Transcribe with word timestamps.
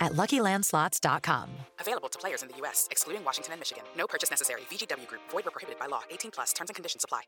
at 0.00 0.12
luckylandslots.com. 0.12 1.50
Available 1.80 2.08
to 2.08 2.18
players 2.18 2.42
in 2.42 2.48
the 2.48 2.56
U.S., 2.58 2.88
excluding 2.90 3.24
Washington 3.24 3.52
and 3.52 3.60
Michigan. 3.60 3.84
No 3.96 4.06
purchase 4.06 4.30
necessary. 4.30 4.62
VGW 4.70 5.06
Group, 5.06 5.22
void 5.30 5.44
were 5.44 5.50
prohibited 5.50 5.78
by 5.78 5.86
law. 5.86 6.02
18 6.10 6.30
plus 6.30 6.52
terms 6.52 6.70
and 6.70 6.74
conditions 6.74 7.04
apply. 7.04 7.22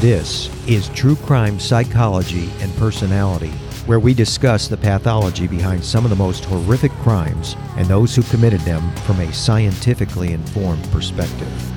This 0.00 0.50
is 0.68 0.88
True 0.90 1.16
Crime 1.16 1.58
Psychology 1.58 2.50
and 2.60 2.72
Personality, 2.76 3.50
where 3.86 3.98
we 3.98 4.14
discuss 4.14 4.68
the 4.68 4.76
pathology 4.76 5.48
behind 5.48 5.82
some 5.82 6.04
of 6.04 6.10
the 6.10 6.16
most 6.16 6.44
horrific 6.44 6.92
crimes 7.02 7.56
and 7.76 7.86
those 7.88 8.14
who 8.14 8.22
committed 8.22 8.60
them 8.60 8.94
from 8.98 9.18
a 9.20 9.32
scientifically 9.32 10.32
informed 10.32 10.84
perspective. 10.92 11.75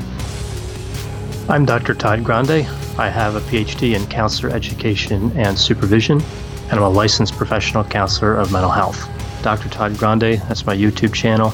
I'm 1.49 1.65
Dr. 1.65 1.95
Todd 1.95 2.23
Grande. 2.23 2.67
I 2.99 3.09
have 3.09 3.35
a 3.35 3.39
PhD 3.39 3.95
in 3.95 4.05
counselor 4.05 4.53
education 4.53 5.31
and 5.35 5.57
supervision, 5.57 6.21
and 6.69 6.73
I'm 6.73 6.83
a 6.83 6.89
licensed 6.89 7.33
professional 7.37 7.83
counselor 7.83 8.35
of 8.35 8.51
mental 8.51 8.69
health. 8.69 9.09
Dr. 9.41 9.67
Todd 9.67 9.97
Grande, 9.97 10.37
that's 10.47 10.67
my 10.67 10.77
YouTube 10.77 11.11
channel. 11.11 11.49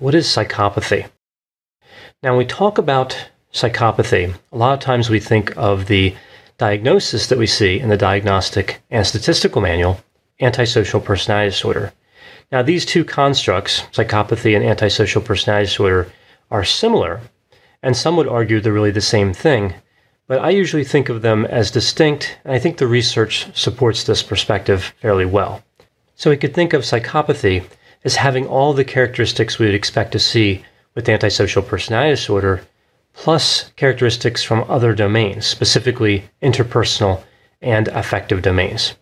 What 0.00 0.16
is 0.16 0.26
psychopathy? 0.26 1.08
Now, 2.20 2.30
when 2.30 2.38
we 2.38 2.46
talk 2.46 2.78
about 2.78 3.16
psychopathy, 3.52 4.34
a 4.50 4.56
lot 4.58 4.74
of 4.74 4.80
times 4.80 5.08
we 5.08 5.20
think 5.20 5.56
of 5.56 5.86
the 5.86 6.16
diagnosis 6.58 7.28
that 7.28 7.38
we 7.38 7.46
see 7.46 7.78
in 7.78 7.90
the 7.90 7.96
Diagnostic 7.96 8.82
and 8.90 9.06
Statistical 9.06 9.62
Manual, 9.62 10.00
antisocial 10.40 10.98
personality 10.98 11.50
disorder. 11.50 11.92
Now, 12.50 12.62
these 12.62 12.84
two 12.84 13.04
constructs, 13.04 13.82
psychopathy 13.92 14.56
and 14.56 14.64
antisocial 14.64 15.22
personality 15.22 15.66
disorder, 15.66 16.10
are 16.50 16.64
similar, 16.64 17.20
and 17.86 17.96
some 17.96 18.16
would 18.16 18.26
argue 18.26 18.60
they're 18.60 18.72
really 18.72 18.90
the 18.90 19.00
same 19.00 19.32
thing, 19.32 19.72
but 20.26 20.40
I 20.40 20.50
usually 20.50 20.82
think 20.82 21.08
of 21.08 21.22
them 21.22 21.44
as 21.44 21.70
distinct, 21.70 22.36
and 22.44 22.52
I 22.52 22.58
think 22.58 22.78
the 22.78 22.88
research 22.88 23.46
supports 23.56 24.02
this 24.02 24.24
perspective 24.24 24.92
fairly 25.00 25.24
well. 25.24 25.62
So 26.16 26.30
we 26.30 26.36
could 26.36 26.52
think 26.52 26.72
of 26.72 26.82
psychopathy 26.82 27.64
as 28.02 28.16
having 28.16 28.44
all 28.48 28.72
the 28.72 28.84
characteristics 28.84 29.60
we 29.60 29.66
would 29.66 29.74
expect 29.76 30.10
to 30.12 30.18
see 30.18 30.64
with 30.96 31.08
antisocial 31.08 31.62
personality 31.62 32.10
disorder, 32.10 32.62
plus 33.12 33.70
characteristics 33.76 34.42
from 34.42 34.68
other 34.68 34.92
domains, 34.92 35.46
specifically 35.46 36.24
interpersonal 36.42 37.22
and 37.62 37.86
affective 37.86 38.42
domains. 38.42 38.96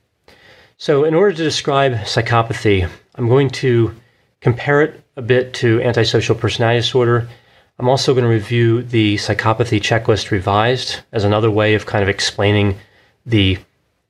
So, 0.76 1.04
in 1.04 1.14
order 1.14 1.34
to 1.34 1.42
describe 1.42 1.94
psychopathy, 2.00 2.86
I'm 3.14 3.28
going 3.28 3.48
to 3.64 3.94
compare 4.42 4.82
it 4.82 5.02
a 5.16 5.22
bit 5.22 5.54
to 5.54 5.80
antisocial 5.80 6.34
personality 6.34 6.80
disorder. 6.80 7.30
I'm 7.78 7.88
also 7.88 8.14
going 8.14 8.24
to 8.24 8.30
review 8.30 8.82
the 8.82 9.16
psychopathy 9.16 9.80
checklist 9.80 10.30
revised 10.30 11.00
as 11.10 11.24
another 11.24 11.50
way 11.50 11.74
of 11.74 11.86
kind 11.86 12.04
of 12.04 12.08
explaining 12.08 12.78
the 13.26 13.58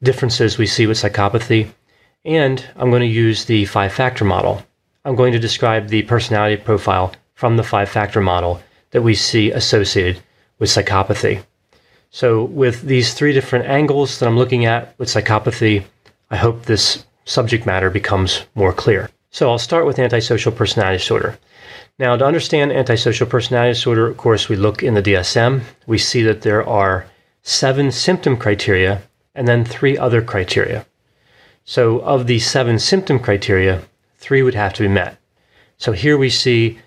differences 0.03 0.59
we 0.59 0.67
see 0.67 0.87
with 0.87 0.99
psychopathy. 0.99 1.71
And 2.27 2.63
I'm 2.77 2.91
going 2.91 3.01
to 3.01 3.07
use 3.07 3.47
the 3.47 3.65
five 3.65 3.93
factor 3.93 4.25
model. 4.25 4.63
I'm 5.07 5.17
going 5.17 5.33
to 5.33 5.39
describe 5.39 5.89
the 5.89 6.03
personality 6.03 6.63
profile 6.63 7.15
from 7.35 7.57
the 7.57 7.63
five 7.63 7.89
factor 7.89 8.21
model 8.21 8.61
that 8.91 9.03
we 9.03 9.15
see 9.15 9.51
associated 9.51 10.23
with 10.59 10.69
psychopathy. 10.69 11.43
So, 12.11 12.45
with 12.45 12.83
these 12.83 13.15
three 13.15 13.33
different 13.33 13.67
angles 13.67 14.19
that 14.19 14.27
I'm 14.27 14.39
looking 14.39 14.67
at 14.67 14.97
with 14.99 15.09
psychopathy, 15.09 15.85
I 16.31 16.37
hope 16.37 16.63
this 16.65 17.05
subject 17.25 17.67
matter 17.67 17.91
becomes 17.91 18.45
more 18.55 18.73
clear. 18.73 19.11
So, 19.31 19.51
I'll 19.51 19.59
start 19.59 19.85
with 19.85 19.99
antisocial 19.99 20.53
personality 20.53 20.99
disorder. 20.99 21.39
Now, 21.97 22.17
to 22.17 22.27
understand 22.27 22.73
antisocial 22.73 23.29
personality 23.29 23.75
disorder, 23.75 24.09
of 24.09 24.17
course, 24.17 24.49
we 24.49 24.57
look 24.57 24.83
in 24.83 24.95
the 24.95 25.03
DSM. 25.03 25.63
We 25.87 25.99
see 25.99 26.23
that 26.25 26.43
there 26.43 26.67
are 26.67 27.07
seven 27.43 27.93
symptom 27.93 28.37
criteria 28.37 29.03
and 29.33 29.47
then 29.47 29.65
three 29.65 29.97
other 29.97 30.21
criteria. 30.21 30.87
So, 31.65 32.01
of 32.01 32.27
the 32.27 32.41
seven 32.41 32.81
symptom 32.81 33.21
criteria, 33.21 33.83
three 34.17 34.43
would 34.43 34.57
have 34.57 34.73
to 34.75 34.83
be 34.83 34.89
met. 34.89 35.19
So, 35.79 35.93
here 35.93 36.19
we 36.19 36.31
see 36.31 36.79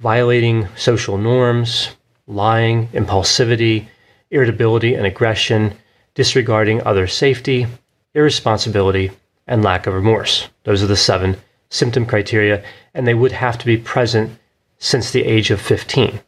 violating 0.00 0.66
social 0.74 1.16
norms, 1.16 1.90
lying, 2.26 2.88
impulsivity, 2.88 3.86
irritability 4.32 4.94
and 4.94 5.06
aggression, 5.06 5.74
disregarding 6.14 6.82
other 6.82 7.06
safety, 7.06 7.68
irresponsibility, 8.14 9.12
and 9.46 9.62
lack 9.62 9.86
of 9.86 9.94
remorse. 9.94 10.48
Those 10.64 10.82
are 10.82 10.88
the 10.88 10.96
seven 10.96 11.36
symptom 11.70 12.04
criteria, 12.04 12.64
and 12.94 13.06
they 13.06 13.14
would 13.14 13.32
have 13.32 13.58
to 13.58 13.66
be 13.66 13.76
present 13.76 14.36
since 14.78 15.10
the 15.10 15.24
age 15.24 15.50
of 15.50 15.60
15. 15.60 16.20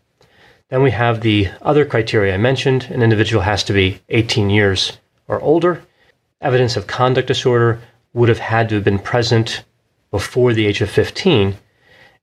Then 0.71 0.83
we 0.83 0.91
have 0.91 1.21
the 1.21 1.49
other 1.63 1.85
criteria 1.85 2.35
I 2.35 2.39
mentioned 2.39 2.89
an 2.91 3.03
individual 3.03 3.43
has 3.43 3.65
to 3.65 3.73
be 3.73 4.01
18 4.11 4.51
years 4.51 4.99
or 5.27 5.41
older. 5.41 5.83
Evidence 6.41 6.77
of 6.77 6.87
conduct 6.87 7.29
disorder 7.29 7.81
would 8.13 8.29
have 8.29 8.39
had 8.39 8.69
to 8.69 8.77
have 8.77 8.85
been 8.85 8.99
present 8.99 9.65
before 10.11 10.53
the 10.53 10.67
age 10.67 10.81
of 10.81 10.91
15. 10.91 11.57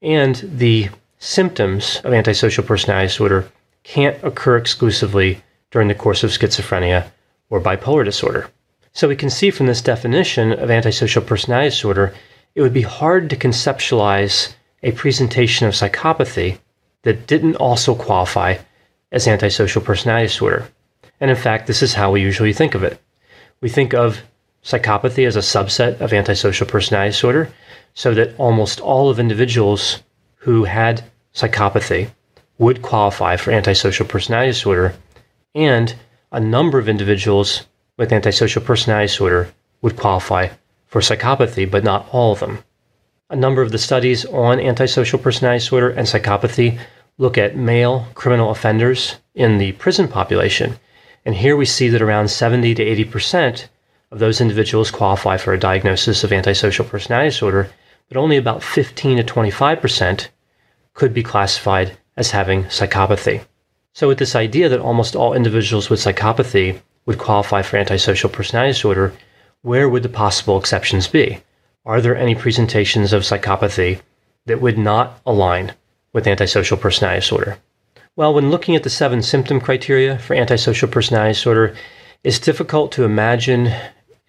And 0.02 0.36
the 0.36 0.90
symptoms 1.20 2.02
of 2.04 2.14
antisocial 2.14 2.64
personality 2.64 3.08
disorder 3.08 3.50
can't 3.84 4.24
occur 4.24 4.58
exclusively 4.58 5.42
during 5.72 5.88
the 5.88 5.96
course 5.96 6.24
of 6.24 6.32
schizophrenia 6.32 7.08
or 7.50 7.62
bipolar 7.62 8.04
disorder. 8.04 8.50
So 8.94 9.08
we 9.08 9.16
can 9.16 9.30
see 9.30 9.52
from 9.52 9.68
this 9.68 9.82
definition 9.82 10.54
of 10.54 10.72
antisocial 10.72 11.22
personality 11.22 11.70
disorder, 11.70 12.14
it 12.56 12.62
would 12.62 12.74
be 12.74 12.82
hard 12.82 13.30
to 13.30 13.36
conceptualize 13.36 14.55
a 14.86 14.92
presentation 14.92 15.68
of 15.68 15.74
psychopathy 15.74 16.60
that 17.02 17.26
didn't 17.26 17.56
also 17.56 17.96
qualify 17.96 18.56
as 19.12 19.28
antisocial 19.28 19.82
personality 19.82 20.28
disorder. 20.28 20.70
And 21.20 21.32
in 21.32 21.38
fact, 21.38 21.66
this 21.66 21.82
is 21.82 21.96
how 21.96 22.12
we 22.12 22.22
usually 22.22 22.54
think 22.54 22.76
of 22.76 22.84
it. 22.84 23.02
We 23.62 23.70
think 23.70 23.96
of 23.96 24.22
psychopathy 24.64 25.26
as 25.26 25.36
a 25.36 25.40
subset 25.40 26.00
of 26.02 26.14
antisocial 26.14 26.68
personality 26.68 27.12
disorder, 27.12 27.52
so 27.96 28.14
that 28.14 28.38
almost 28.38 28.80
all 28.80 29.10
of 29.10 29.20
individuals 29.20 30.04
who 30.36 30.66
had 30.66 31.04
psychopathy 31.34 32.12
would 32.60 32.84
qualify 32.84 33.38
for 33.38 33.52
antisocial 33.52 34.06
personality 34.06 34.52
disorder, 34.52 34.94
and 35.56 35.96
a 36.32 36.40
number 36.40 36.78
of 36.78 36.88
individuals 36.88 37.66
with 37.98 38.14
antisocial 38.14 38.62
personality 38.62 39.08
disorder 39.08 39.52
would 39.82 39.98
qualify 39.98 40.50
for 40.86 41.02
psychopathy, 41.02 41.70
but 41.70 41.84
not 41.84 42.08
all 42.12 42.34
of 42.34 42.40
them. 42.40 42.64
A 43.32 43.36
number 43.36 43.64
of 43.64 43.72
the 43.72 43.80
studies 43.80 44.24
on 44.26 44.60
antisocial 44.60 45.18
personality 45.18 45.58
disorder 45.58 45.90
and 45.90 46.08
psychopathy 46.08 46.78
look 47.18 47.40
at 47.40 47.58
male 47.58 48.08
criminal 48.14 48.52
offenders 48.52 49.16
in 49.34 49.58
the 49.58 49.72
prison 49.72 50.08
population. 50.08 50.78
And 51.26 51.34
here 51.34 51.58
we 51.58 51.66
see 51.66 51.90
that 51.90 52.04
around 52.04 52.28
70 52.28 52.76
to 52.76 52.86
80% 52.86 53.66
of 54.12 54.20
those 54.20 54.42
individuals 54.42 54.92
qualify 54.92 55.38
for 55.38 55.54
a 55.54 55.60
diagnosis 55.60 56.24
of 56.24 56.32
antisocial 56.32 56.86
personality 56.86 57.30
disorder, 57.30 57.72
but 58.10 58.18
only 58.18 58.38
about 58.38 58.62
15 58.62 59.18
to 59.18 59.24
25% 59.24 60.28
could 60.94 61.12
be 61.12 61.24
classified 61.24 61.98
as 62.16 62.30
having 62.30 62.66
psychopathy. 62.66 63.44
So, 63.94 64.08
with 64.08 64.20
this 64.20 64.36
idea 64.36 64.70
that 64.70 64.80
almost 64.80 65.16
all 65.16 65.34
individuals 65.34 65.90
with 65.90 66.00
psychopathy 66.00 66.80
would 67.08 67.18
qualify 67.18 67.64
for 67.64 67.78
antisocial 67.78 68.30
personality 68.30 68.74
disorder, 68.74 69.14
where 69.64 69.90
would 69.90 70.04
the 70.04 70.10
possible 70.10 70.60
exceptions 70.60 71.08
be? 71.08 71.40
Are 71.86 72.02
there 72.02 72.18
any 72.18 72.34
presentations 72.34 73.14
of 73.14 73.22
psychopathy 73.22 74.02
that 74.48 74.60
would 74.60 74.78
not 74.78 75.22
align 75.24 75.74
with 76.14 76.26
antisocial 76.26 76.78
personality 76.78 77.20
disorder? 77.20 77.60
Well, 78.16 78.34
when 78.34 78.50
looking 78.50 78.76
at 78.76 78.82
the 78.82 78.90
seven 78.90 79.22
symptom 79.22 79.62
criteria 79.62 80.18
for 80.18 80.34
antisocial 80.34 80.88
personality 80.88 81.34
disorder, 81.34 81.76
it's 82.24 82.40
difficult 82.40 82.92
to 82.94 83.04
imagine 83.04 83.68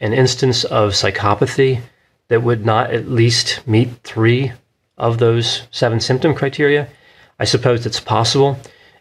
an 0.00 0.12
instance 0.12 0.64
of 0.64 0.92
psychopathy 0.92 1.80
that 2.28 2.42
would 2.42 2.66
not 2.66 2.90
at 2.90 3.08
least 3.08 3.66
meet 3.66 3.88
three 4.02 4.52
of 4.98 5.16
those 5.16 5.62
seven 5.70 5.98
symptom 5.98 6.34
criteria. 6.34 6.88
I 7.38 7.44
suppose 7.44 7.86
it's 7.86 8.00
possible. 8.00 8.58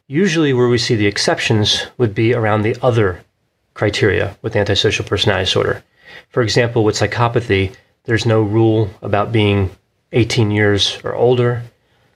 Usually, 0.07 0.53
where 0.53 0.69
we 0.69 0.77
see 0.77 0.95
the 0.95 1.07
exceptions 1.07 1.87
would 1.97 2.15
be 2.15 2.33
around 2.33 2.61
the 2.61 2.77
other 2.81 3.25
criteria 3.73 4.37
with 4.41 4.55
antisocial 4.55 5.03
personality 5.03 5.45
disorder. 5.45 5.83
For 6.29 6.41
example, 6.41 6.85
with 6.85 6.95
psychopathy, 6.95 7.75
there's 8.05 8.25
no 8.25 8.41
rule 8.41 8.89
about 9.01 9.31
being 9.31 9.71
18 10.11 10.51
years 10.51 10.99
or 11.03 11.15
older. 11.15 11.63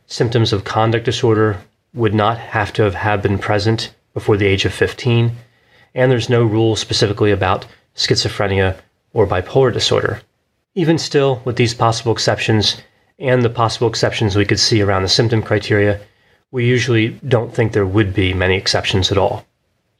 Symptoms 0.07 0.53
of 0.53 0.63
conduct 0.63 1.06
disorder 1.06 1.57
would 1.94 2.13
not 2.13 2.38
have 2.38 2.71
to 2.74 2.89
have, 2.89 3.21
been 3.21 3.39
present 3.39 3.94
before 4.13 4.38
the 4.38 4.45
age 4.45 4.65
of 4.65 4.74
15. 4.74 5.31
And 5.95 6.12
there's 6.12 6.30
no 6.30 6.44
rule 6.44 6.75
specifically 6.75 7.31
about 7.31 7.65
schizophrenia 7.95 8.80
or 9.13 9.25
bipolar 9.25 9.74
disorder. 9.74 10.21
Even 10.75 10.97
still, 10.97 11.41
with 11.45 11.56
these 11.56 11.74
possible 11.74 12.12
exceptions, 12.12 12.77
and 13.18 13.44
the 13.44 13.50
possible 13.50 13.88
exceptions 13.88 14.36
we 14.36 14.45
could 14.45 14.59
see 14.59 14.81
around 14.81 15.01
the 15.01 15.09
symptom 15.09 15.41
criteria, 15.41 16.00
we 16.51 16.65
usually 16.65 17.09
don't 17.27 17.53
think 17.53 17.74
there 17.74 17.86
would 17.86 18.13
be 18.13 18.33
many 18.33 18.56
exceptions 18.56 19.12
at 19.12 19.18
all. 19.18 19.45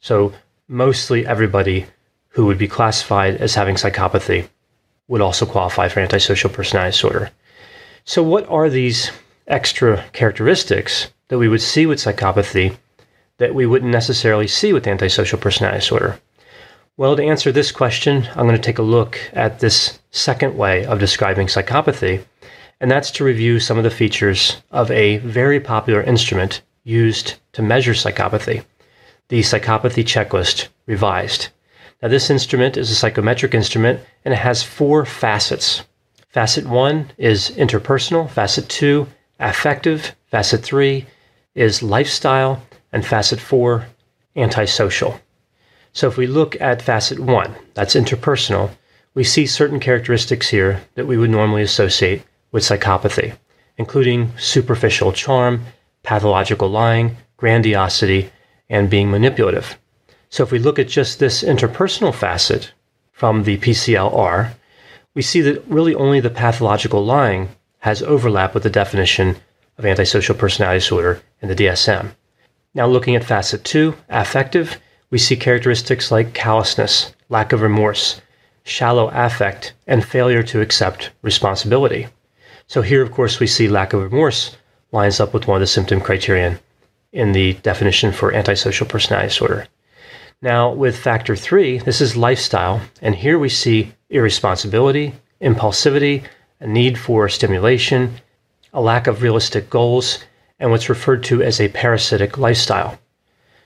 So, 0.00 0.32
mostly 0.68 1.26
everybody 1.26 1.86
who 2.28 2.46
would 2.46 2.58
be 2.58 2.68
classified 2.68 3.36
as 3.36 3.54
having 3.54 3.74
psychopathy 3.74 4.48
would 5.10 5.20
also 5.20 5.44
qualify 5.44 5.88
for 5.88 5.98
antisocial 5.98 6.48
personality 6.48 6.92
disorder. 6.92 7.30
So, 8.04 8.22
what 8.22 8.48
are 8.48 8.70
these 8.70 9.10
extra 9.48 10.04
characteristics 10.12 11.10
that 11.28 11.38
we 11.38 11.48
would 11.48 11.60
see 11.60 11.84
with 11.84 11.98
psychopathy 11.98 12.76
that 13.38 13.54
we 13.54 13.66
wouldn't 13.66 13.90
necessarily 13.90 14.46
see 14.46 14.72
with 14.72 14.86
antisocial 14.86 15.38
personality 15.38 15.80
disorder? 15.80 16.20
Well, 16.96 17.16
to 17.16 17.24
answer 17.24 17.50
this 17.50 17.72
question, 17.72 18.28
I'm 18.36 18.46
going 18.46 18.56
to 18.56 18.62
take 18.62 18.78
a 18.78 18.82
look 18.82 19.18
at 19.32 19.58
this 19.58 19.98
second 20.12 20.56
way 20.56 20.86
of 20.86 21.00
describing 21.00 21.48
psychopathy, 21.48 22.24
and 22.80 22.88
that's 22.88 23.10
to 23.12 23.24
review 23.24 23.58
some 23.58 23.78
of 23.78 23.84
the 23.84 23.90
features 23.90 24.62
of 24.70 24.92
a 24.92 25.18
very 25.18 25.58
popular 25.58 26.02
instrument 26.02 26.62
used 26.84 27.34
to 27.54 27.62
measure 27.62 27.94
psychopathy, 27.94 28.64
the 29.28 29.40
Psychopathy 29.40 30.04
Checklist 30.04 30.68
Revised. 30.86 31.48
Now, 32.02 32.08
this 32.08 32.30
instrument 32.30 32.76
is 32.76 32.90
a 32.90 32.94
psychometric 32.94 33.54
instrument 33.54 34.00
and 34.24 34.32
it 34.32 34.38
has 34.38 34.62
four 34.62 35.04
facets. 35.04 35.82
Facet 36.28 36.66
one 36.66 37.10
is 37.18 37.50
interpersonal, 37.50 38.30
facet 38.30 38.68
two, 38.68 39.06
affective, 39.38 40.14
facet 40.30 40.62
three 40.62 41.06
is 41.54 41.82
lifestyle, 41.82 42.62
and 42.92 43.04
facet 43.04 43.40
four, 43.40 43.86
antisocial. 44.36 45.20
So 45.92 46.08
if 46.08 46.16
we 46.16 46.26
look 46.26 46.60
at 46.60 46.82
facet 46.82 47.18
one, 47.18 47.54
that's 47.74 47.94
interpersonal, 47.94 48.70
we 49.14 49.24
see 49.24 49.46
certain 49.46 49.80
characteristics 49.80 50.48
here 50.48 50.82
that 50.94 51.06
we 51.06 51.16
would 51.16 51.30
normally 51.30 51.62
associate 51.62 52.22
with 52.52 52.62
psychopathy, 52.62 53.36
including 53.76 54.32
superficial 54.38 55.12
charm, 55.12 55.64
pathological 56.02 56.68
lying, 56.68 57.16
grandiosity, 57.36 58.30
and 58.68 58.88
being 58.88 59.10
manipulative. 59.10 59.76
So 60.30 60.44
if 60.44 60.52
we 60.52 60.60
look 60.60 60.78
at 60.78 60.88
just 60.88 61.18
this 61.18 61.42
interpersonal 61.42 62.14
facet 62.14 62.72
from 63.10 63.42
the 63.42 63.58
PCLR, 63.58 64.52
we 65.12 65.22
see 65.22 65.40
that 65.40 65.66
really 65.66 65.94
only 65.94 66.20
the 66.20 66.30
pathological 66.30 67.04
lying 67.04 67.48
has 67.80 68.00
overlap 68.02 68.54
with 68.54 68.62
the 68.62 68.70
definition 68.70 69.36
of 69.76 69.84
antisocial 69.84 70.36
personality 70.36 70.78
disorder 70.78 71.20
in 71.42 71.48
the 71.48 71.56
DSM. 71.56 72.12
Now, 72.74 72.86
looking 72.86 73.16
at 73.16 73.24
facet 73.24 73.64
two, 73.64 73.96
affective, 74.08 74.78
we 75.10 75.18
see 75.18 75.34
characteristics 75.34 76.12
like 76.12 76.32
callousness, 76.32 77.12
lack 77.28 77.52
of 77.52 77.60
remorse, 77.60 78.20
shallow 78.62 79.10
affect, 79.12 79.72
and 79.88 80.04
failure 80.04 80.44
to 80.44 80.60
accept 80.60 81.10
responsibility. 81.22 82.06
So, 82.68 82.82
here, 82.82 83.02
of 83.02 83.10
course, 83.10 83.40
we 83.40 83.48
see 83.48 83.66
lack 83.66 83.92
of 83.92 84.02
remorse 84.02 84.56
lines 84.92 85.18
up 85.18 85.34
with 85.34 85.48
one 85.48 85.56
of 85.56 85.60
the 85.60 85.66
symptom 85.66 86.00
criterion 86.00 86.60
in 87.12 87.32
the 87.32 87.54
definition 87.54 88.12
for 88.12 88.32
antisocial 88.32 88.86
personality 88.86 89.30
disorder. 89.30 89.66
Now, 90.42 90.72
with 90.72 90.98
factor 90.98 91.36
three, 91.36 91.78
this 91.78 92.00
is 92.00 92.16
lifestyle, 92.16 92.80
and 93.02 93.14
here 93.14 93.38
we 93.38 93.50
see 93.50 93.92
irresponsibility, 94.08 95.12
impulsivity, 95.42 96.24
a 96.60 96.66
need 96.66 96.98
for 96.98 97.28
stimulation, 97.28 98.14
a 98.72 98.80
lack 98.80 99.06
of 99.06 99.20
realistic 99.20 99.68
goals, 99.68 100.24
and 100.58 100.70
what's 100.70 100.88
referred 100.88 101.24
to 101.24 101.42
as 101.42 101.60
a 101.60 101.68
parasitic 101.68 102.38
lifestyle. 102.38 102.98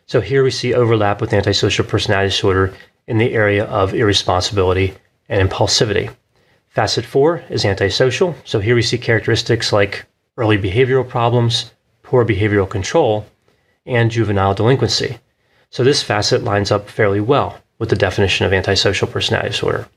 So 0.06 0.20
here 0.20 0.42
we 0.42 0.50
see 0.50 0.74
overlap 0.74 1.20
with 1.20 1.32
antisocial 1.32 1.84
personality 1.84 2.30
disorder 2.30 2.74
in 3.06 3.18
the 3.18 3.34
area 3.34 3.66
of 3.66 3.94
irresponsibility 3.94 4.94
and 5.28 5.48
impulsivity. 5.48 6.12
Facet 6.70 7.04
four 7.04 7.44
is 7.50 7.64
antisocial. 7.64 8.34
So 8.44 8.58
here 8.58 8.74
we 8.74 8.82
see 8.82 8.98
characteristics 8.98 9.72
like 9.72 10.06
early 10.36 10.58
behavioral 10.58 11.08
problems, 11.08 11.70
poor 12.02 12.24
behavioral 12.24 12.68
control, 12.68 13.26
and 13.86 14.10
juvenile 14.10 14.54
delinquency. 14.54 15.18
So 15.74 15.82
this 15.82 16.04
facet 16.04 16.44
lines 16.44 16.70
up 16.70 16.88
fairly 16.88 17.18
well 17.18 17.58
with 17.80 17.88
the 17.88 17.96
definition 17.96 18.46
of 18.46 18.52
antisocial 18.52 19.08
personality 19.08 19.48
disorder. 19.50 19.88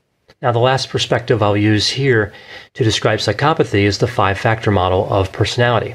Now, 0.42 0.50
the 0.50 0.58
last 0.58 0.88
perspective 0.88 1.40
I'll 1.40 1.56
use 1.56 1.88
here 1.88 2.32
to 2.74 2.82
describe 2.82 3.20
psychopathy 3.20 3.82
is 3.82 3.98
the 3.98 4.08
five 4.08 4.40
factor 4.40 4.72
model 4.72 5.06
of 5.08 5.30
personality. 5.30 5.94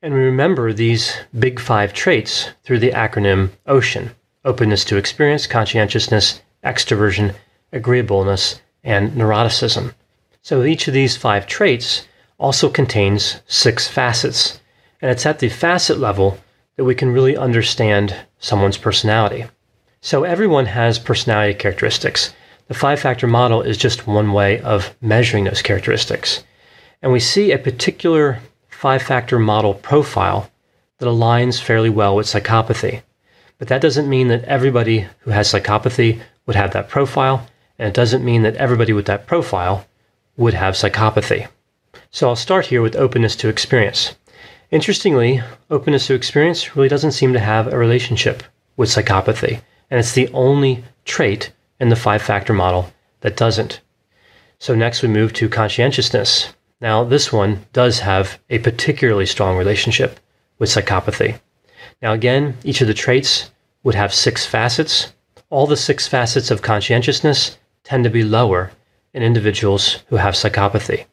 And 0.00 0.14
we 0.14 0.20
remember 0.20 0.72
these 0.72 1.18
big 1.38 1.60
five 1.60 1.92
traits 1.92 2.48
through 2.62 2.78
the 2.78 2.92
acronym 2.92 3.50
OCEAN 3.66 4.14
openness 4.46 4.86
to 4.86 4.96
experience, 4.96 5.46
conscientiousness, 5.46 6.40
extroversion, 6.64 7.34
agreeableness, 7.74 8.62
and 8.84 9.10
neuroticism. 9.10 9.92
So 10.40 10.62
each 10.62 10.88
of 10.88 10.94
these 10.94 11.18
five 11.18 11.46
traits 11.46 12.08
also 12.38 12.70
contains 12.70 13.42
six 13.46 13.86
facets. 13.86 14.62
And 15.02 15.10
it's 15.10 15.26
at 15.26 15.40
the 15.40 15.50
facet 15.50 15.98
level 15.98 16.38
that 16.76 16.84
we 16.84 16.94
can 16.94 17.12
really 17.12 17.36
understand 17.36 18.16
someone's 18.40 18.76
personality. 18.76 19.44
So 20.00 20.24
everyone 20.24 20.66
has 20.66 20.98
personality 20.98 21.54
characteristics. 21.54 22.34
The 22.68 22.74
five 22.74 23.00
factor 23.00 23.26
model 23.26 23.62
is 23.62 23.76
just 23.76 24.06
one 24.06 24.32
way 24.32 24.60
of 24.60 24.94
measuring 25.00 25.44
those 25.44 25.62
characteristics. 25.62 26.42
And 27.02 27.12
we 27.12 27.20
see 27.20 27.52
a 27.52 27.58
particular 27.58 28.40
five 28.68 29.02
factor 29.02 29.38
model 29.38 29.74
profile 29.74 30.50
that 30.98 31.06
aligns 31.06 31.60
fairly 31.60 31.90
well 31.90 32.16
with 32.16 32.26
psychopathy. 32.26 33.02
But 33.58 33.68
that 33.68 33.82
doesn't 33.82 34.08
mean 34.08 34.28
that 34.28 34.44
everybody 34.44 35.06
who 35.20 35.30
has 35.30 35.52
psychopathy 35.52 36.20
would 36.46 36.56
have 36.56 36.72
that 36.72 36.88
profile, 36.88 37.46
and 37.78 37.88
it 37.88 37.94
doesn't 37.94 38.24
mean 38.24 38.42
that 38.42 38.56
everybody 38.56 38.92
with 38.92 39.06
that 39.06 39.26
profile 39.26 39.86
would 40.36 40.54
have 40.54 40.74
psychopathy. 40.74 41.46
So 42.10 42.28
I'll 42.28 42.36
start 42.36 42.66
here 42.66 42.82
with 42.82 42.96
openness 42.96 43.36
to 43.36 43.48
experience. 43.48 44.14
Interestingly, 44.70 45.42
openness 45.68 46.06
to 46.06 46.14
experience 46.14 46.76
really 46.76 46.88
doesn't 46.88 47.12
seem 47.12 47.32
to 47.32 47.40
have 47.40 47.66
a 47.66 47.78
relationship 47.78 48.44
with 48.76 48.88
psychopathy, 48.88 49.60
and 49.90 49.98
it's 49.98 50.12
the 50.12 50.28
only 50.28 50.84
trait 51.04 51.52
in 51.80 51.88
the 51.88 51.96
five 51.96 52.22
factor 52.22 52.52
model 52.52 52.92
that 53.22 53.36
doesn't. 53.36 53.80
So 54.60 54.76
next 54.76 55.02
we 55.02 55.08
move 55.08 55.32
to 55.34 55.48
conscientiousness. 55.48 56.54
Now, 56.80 57.02
this 57.02 57.32
one 57.32 57.66
does 57.72 57.98
have 58.00 58.38
a 58.48 58.60
particularly 58.60 59.26
strong 59.26 59.56
relationship 59.56 60.20
with 60.58 60.70
psychopathy. 60.70 61.40
Now, 62.00 62.12
again, 62.12 62.56
each 62.62 62.80
of 62.80 62.86
the 62.86 62.94
traits 62.94 63.50
would 63.82 63.96
have 63.96 64.14
six 64.14 64.46
facets. 64.46 65.12
All 65.50 65.66
the 65.66 65.76
six 65.76 66.06
facets 66.06 66.50
of 66.52 66.62
conscientiousness 66.62 67.58
tend 67.82 68.04
to 68.04 68.10
be 68.10 68.22
lower 68.22 68.70
in 69.12 69.24
individuals 69.24 70.04
who 70.08 70.16
have 70.16 70.34
psychopathy. 70.34 71.06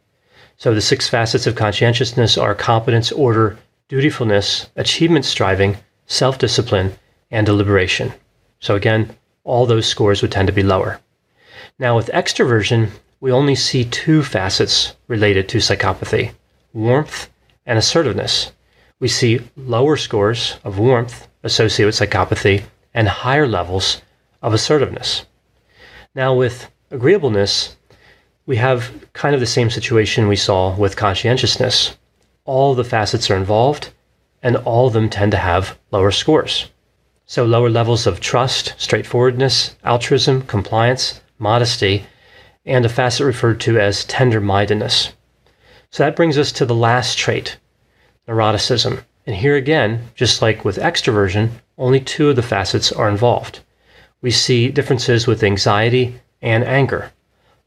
So, 0.57 0.73
the 0.73 0.81
six 0.81 1.07
facets 1.07 1.45
of 1.45 1.55
conscientiousness 1.55 2.35
are 2.37 2.55
competence, 2.55 3.11
order, 3.11 3.59
dutifulness, 3.89 4.67
achievement 4.75 5.23
striving, 5.23 5.77
self 6.07 6.39
discipline, 6.39 6.93
and 7.29 7.45
deliberation. 7.45 8.11
So, 8.59 8.75
again, 8.75 9.15
all 9.43 9.67
those 9.67 9.85
scores 9.85 10.21
would 10.21 10.31
tend 10.31 10.47
to 10.47 10.53
be 10.53 10.63
lower. 10.63 10.99
Now, 11.77 11.95
with 11.95 12.07
extroversion, 12.07 12.89
we 13.19 13.31
only 13.31 13.53
see 13.53 13.85
two 13.85 14.23
facets 14.23 14.95
related 15.07 15.47
to 15.49 15.59
psychopathy 15.59 16.31
warmth 16.73 17.29
and 17.65 17.77
assertiveness. 17.77 18.51
We 18.99 19.07
see 19.07 19.41
lower 19.55 19.95
scores 19.95 20.57
of 20.63 20.79
warmth 20.79 21.27
associated 21.43 21.85
with 21.85 21.95
psychopathy 21.95 22.63
and 22.95 23.07
higher 23.07 23.47
levels 23.47 24.01
of 24.41 24.53
assertiveness. 24.53 25.25
Now, 26.15 26.33
with 26.33 26.71
agreeableness, 26.89 27.76
we 28.47 28.55
have 28.55 28.91
kind 29.13 29.35
of 29.35 29.41
the 29.41 29.45
same 29.45 29.69
situation 29.69 30.27
we 30.27 30.35
saw 30.35 30.75
with 30.75 30.95
conscientiousness. 30.95 31.97
All 32.45 32.73
the 32.73 32.83
facets 32.83 33.29
are 33.29 33.35
involved, 33.35 33.91
and 34.41 34.55
all 34.55 34.87
of 34.87 34.93
them 34.93 35.09
tend 35.09 35.33
to 35.33 35.37
have 35.37 35.77
lower 35.91 36.11
scores. 36.11 36.71
So, 37.25 37.43
lower 37.43 37.69
levels 37.69 38.07
of 38.07 38.21
trust, 38.21 38.73
straightforwardness, 38.77 39.75
altruism, 39.83 40.43
compliance, 40.43 41.19
modesty, 41.37 42.05
and 42.65 42.85
a 42.85 42.89
facet 42.89 43.25
referred 43.25 43.59
to 43.61 43.79
as 43.79 44.05
tender 44.05 44.39
mindedness. 44.39 45.11
So 45.89 46.03
that 46.03 46.15
brings 46.15 46.37
us 46.37 46.51
to 46.53 46.65
the 46.65 46.75
last 46.75 47.17
trait, 47.17 47.57
neuroticism. 48.27 49.03
And 49.25 49.35
here 49.35 49.55
again, 49.55 50.09
just 50.15 50.41
like 50.41 50.63
with 50.63 50.77
extroversion, 50.77 51.49
only 51.77 51.99
two 51.99 52.29
of 52.29 52.37
the 52.37 52.41
facets 52.41 52.93
are 52.93 53.09
involved. 53.09 53.59
We 54.21 54.31
see 54.31 54.69
differences 54.69 55.27
with 55.27 55.43
anxiety 55.43 56.19
and 56.41 56.63
anger. 56.63 57.11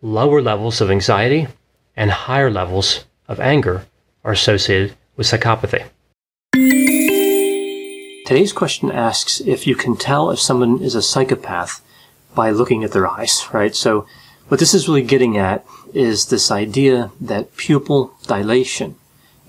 Lower 0.02 0.40
levels 0.40 0.80
of 0.80 0.90
anxiety 0.90 1.46
and 1.94 2.10
higher 2.10 2.50
levels 2.50 3.04
of 3.28 3.38
anger 3.38 3.84
are 4.24 4.32
associated 4.32 4.96
with 5.14 5.26
psychopathy. 5.26 5.84
Today's 8.24 8.54
question 8.54 8.90
asks 8.90 9.42
if 9.42 9.66
you 9.66 9.76
can 9.76 9.98
tell 9.98 10.30
if 10.30 10.40
someone 10.40 10.82
is 10.82 10.94
a 10.94 11.02
psychopath 11.02 11.82
by 12.34 12.50
looking 12.50 12.82
at 12.82 12.92
their 12.92 13.06
eyes, 13.06 13.44
right? 13.52 13.74
So 13.74 14.06
what 14.48 14.58
this 14.58 14.72
is 14.72 14.88
really 14.88 15.02
getting 15.02 15.36
at 15.36 15.66
is 15.92 16.26
this 16.26 16.50
idea 16.50 17.10
that 17.20 17.54
pupil 17.58 18.14
dilation 18.26 18.96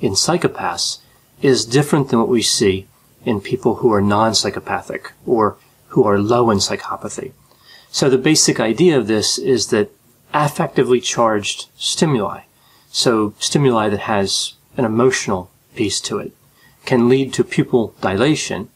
in 0.02 0.16
psychopaths 0.16 0.98
is 1.42 1.64
different 1.64 2.10
than 2.10 2.20
what 2.20 2.28
we 2.28 2.42
see 2.42 2.88
in 3.24 3.40
people 3.40 3.76
who 3.76 3.94
are 3.94 4.02
non-psychopathic 4.02 5.14
or 5.26 5.56
who 5.90 6.04
are 6.04 6.20
low 6.20 6.50
in 6.50 6.58
psychopathy. 6.58 7.32
So 7.90 8.10
the 8.10 8.18
basic 8.18 8.60
idea 8.60 8.98
of 8.98 9.08
this 9.08 9.38
is 9.38 9.68
that 9.68 9.92
affectively 10.34 11.02
charged 11.02 11.70
stimuli, 11.78 12.42
so 12.90 13.34
stimuli 13.40 13.90
that 13.90 14.02
has 14.02 14.54
an 14.78 14.86
emotional 14.86 15.52
piece 15.76 16.00
to 16.02 16.18
it, 16.18 16.34
can 16.86 17.10
lead 17.10 17.34
to 17.34 17.44
pupil 17.44 17.96
dilation, 18.02 18.70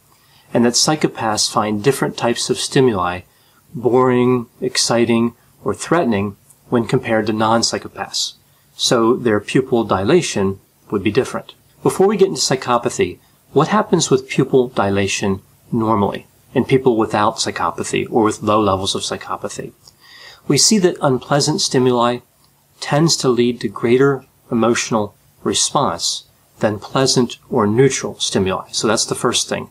and 0.54 0.66
that 0.66 0.74
psychopaths 0.74 1.52
find 1.52 1.84
different 1.84 2.18
types 2.18 2.50
of 2.50 2.58
stimuli 2.58 3.22
boring, 3.76 4.48
exciting, 4.62 5.36
or 5.64 5.74
threatening 5.74 6.38
when 6.70 6.88
compared 6.88 7.28
to 7.28 7.34
non-psychopaths. 7.34 8.34
So 8.76 9.16
their 9.16 9.40
pupil 9.40 9.84
dilation 9.84 10.60
would 10.90 11.04
be 11.04 11.12
different. 11.12 11.54
Before 11.84 12.08
we 12.08 12.18
get 12.18 12.30
into 12.30 12.42
psychopathy, 12.42 13.20
what 13.52 13.68
happens 13.68 14.10
with 14.10 14.30
pupil 14.30 14.70
dilation 14.70 15.42
normally 15.72 16.26
in 16.54 16.66
people 16.66 16.98
without 16.98 17.38
psychopathy 17.38 18.08
or 18.10 18.24
with 18.24 18.42
low 18.42 18.62
levels 18.62 18.96
of 18.96 19.02
psychopathy? 19.02 19.74
We 20.48 20.58
see 20.58 20.78
that 20.80 20.98
unpleasant 21.02 21.62
stimuli 21.62 22.20
tends 22.80 23.18
to 23.18 23.30
lead 23.30 23.62
to 23.62 23.68
greater 23.68 24.26
emotional 24.52 25.16
response 25.44 26.26
than 26.60 26.80
pleasant 26.80 27.38
or 27.50 27.66
neutral 27.66 28.20
stimuli. 28.20 28.68
So 28.72 28.88
that's 28.88 29.06
the 29.06 29.16
first 29.16 29.50
thing. 29.50 29.70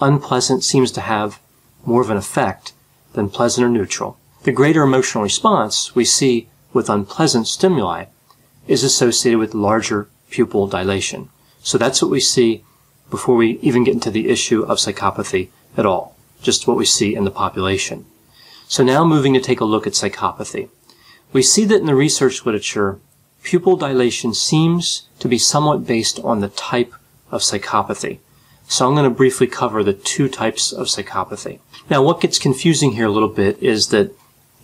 Unpleasant 0.00 0.64
seems 0.64 0.90
to 0.92 1.00
have 1.00 1.40
more 1.84 2.02
of 2.02 2.10
an 2.10 2.16
effect 2.16 2.72
than 3.12 3.30
pleasant 3.30 3.64
or 3.64 3.68
neutral. 3.68 4.18
The 4.42 4.52
greater 4.52 4.82
emotional 4.82 5.24
response 5.24 5.94
we 5.94 6.04
see 6.04 6.48
with 6.72 6.90
unpleasant 6.90 7.46
stimuli 7.46 8.06
is 8.66 8.82
associated 8.82 9.38
with 9.38 9.54
larger 9.54 10.08
pupil 10.30 10.66
dilation. 10.66 11.28
So 11.62 11.78
that's 11.78 12.02
what 12.02 12.10
we 12.10 12.20
see 12.20 12.64
before 13.10 13.36
we 13.36 13.58
even 13.60 13.84
get 13.84 13.94
into 13.94 14.10
the 14.10 14.28
issue 14.28 14.62
of 14.62 14.78
psychopathy 14.78 15.48
at 15.76 15.86
all, 15.86 16.16
just 16.42 16.66
what 16.66 16.76
we 16.76 16.84
see 16.84 17.14
in 17.14 17.24
the 17.24 17.30
population. 17.30 18.04
So 18.68 18.82
now 18.82 19.04
moving 19.04 19.34
to 19.34 19.40
take 19.40 19.60
a 19.60 19.64
look 19.64 19.86
at 19.86 19.92
psychopathy. 19.92 20.68
We 21.32 21.42
see 21.42 21.64
that 21.66 21.80
in 21.80 21.86
the 21.86 21.94
research 21.94 22.44
literature, 22.44 22.98
pupil 23.42 23.76
dilation 23.76 24.34
seems 24.34 25.08
to 25.20 25.28
be 25.28 25.38
somewhat 25.38 25.86
based 25.86 26.18
on 26.20 26.40
the 26.40 26.48
type 26.48 26.92
of 27.30 27.42
psychopathy. 27.42 28.18
So 28.68 28.88
I'm 28.88 28.94
going 28.94 29.08
to 29.08 29.16
briefly 29.16 29.46
cover 29.46 29.84
the 29.84 29.92
two 29.92 30.28
types 30.28 30.72
of 30.72 30.88
psychopathy. 30.88 31.60
Now 31.88 32.02
what 32.02 32.20
gets 32.20 32.38
confusing 32.38 32.92
here 32.92 33.06
a 33.06 33.10
little 33.10 33.28
bit 33.28 33.62
is 33.62 33.88
that 33.88 34.12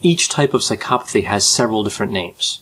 each 0.01 0.29
type 0.29 0.53
of 0.53 0.63
psychopathy 0.63 1.25
has 1.25 1.47
several 1.47 1.85
different 1.85 2.13
names. 2.13 2.61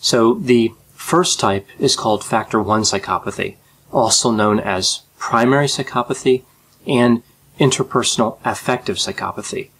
So 0.00 0.34
the 0.34 0.72
first 0.92 1.40
type 1.40 1.66
is 1.78 1.96
called 1.96 2.22
factor 2.22 2.60
1 2.60 2.82
psychopathy, 2.82 3.56
also 3.90 4.30
known 4.30 4.60
as 4.60 5.02
primary 5.18 5.66
psychopathy 5.66 6.42
and 6.86 7.22
interpersonal 7.58 8.38
affective 8.44 8.96
psychopathy. 8.96 9.70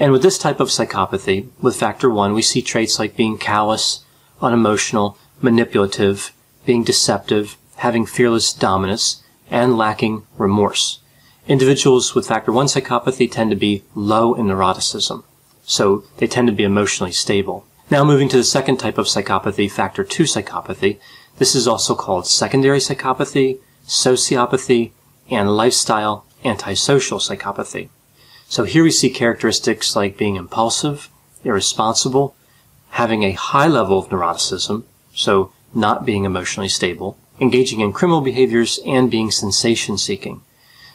And 0.00 0.12
with 0.12 0.22
this 0.22 0.38
type 0.38 0.60
of 0.60 0.68
psychopathy, 0.68 1.48
with 1.60 1.76
factor 1.76 2.08
1, 2.08 2.32
we 2.32 2.42
see 2.42 2.62
traits 2.62 2.98
like 2.98 3.16
being 3.16 3.36
callous, 3.36 4.04
unemotional, 4.40 5.18
manipulative, 5.42 6.32
being 6.64 6.84
deceptive, 6.84 7.56
having 7.76 8.06
fearless 8.06 8.52
dominance, 8.52 9.22
and 9.50 9.76
lacking 9.76 10.24
remorse. 10.36 11.00
Individuals 11.48 12.14
with 12.14 12.28
factor 12.28 12.52
1 12.52 12.66
psychopathy 12.66 13.30
tend 13.30 13.50
to 13.50 13.56
be 13.56 13.82
low 13.94 14.34
in 14.34 14.46
neuroticism, 14.46 15.24
so 15.64 16.04
they 16.18 16.26
tend 16.26 16.46
to 16.46 16.52
be 16.52 16.64
emotionally 16.64 17.12
stable. 17.12 17.64
Now 17.90 18.04
moving 18.04 18.28
to 18.28 18.36
the 18.36 18.44
second 18.44 18.76
type 18.76 18.98
of 18.98 19.06
psychopathy, 19.06 19.70
factor 19.70 20.04
2 20.04 20.24
psychopathy. 20.24 20.98
This 21.38 21.54
is 21.54 21.66
also 21.66 21.94
called 21.94 22.26
secondary 22.26 22.78
psychopathy, 22.78 23.58
sociopathy, 23.86 24.92
and 25.30 25.56
lifestyle 25.56 26.26
antisocial 26.44 27.18
psychopathy. 27.18 27.88
So 28.50 28.64
here 28.64 28.82
we 28.82 28.90
see 28.90 29.10
characteristics 29.10 29.94
like 29.94 30.16
being 30.16 30.36
impulsive, 30.36 31.10
irresponsible, 31.44 32.34
having 32.90 33.22
a 33.22 33.32
high 33.32 33.68
level 33.68 33.98
of 33.98 34.08
neuroticism, 34.08 34.84
so 35.12 35.52
not 35.74 36.06
being 36.06 36.24
emotionally 36.24 36.70
stable, 36.70 37.18
engaging 37.40 37.80
in 37.80 37.92
criminal 37.92 38.22
behaviors, 38.22 38.80
and 38.86 39.10
being 39.10 39.30
sensation 39.30 39.98
seeking. 39.98 40.40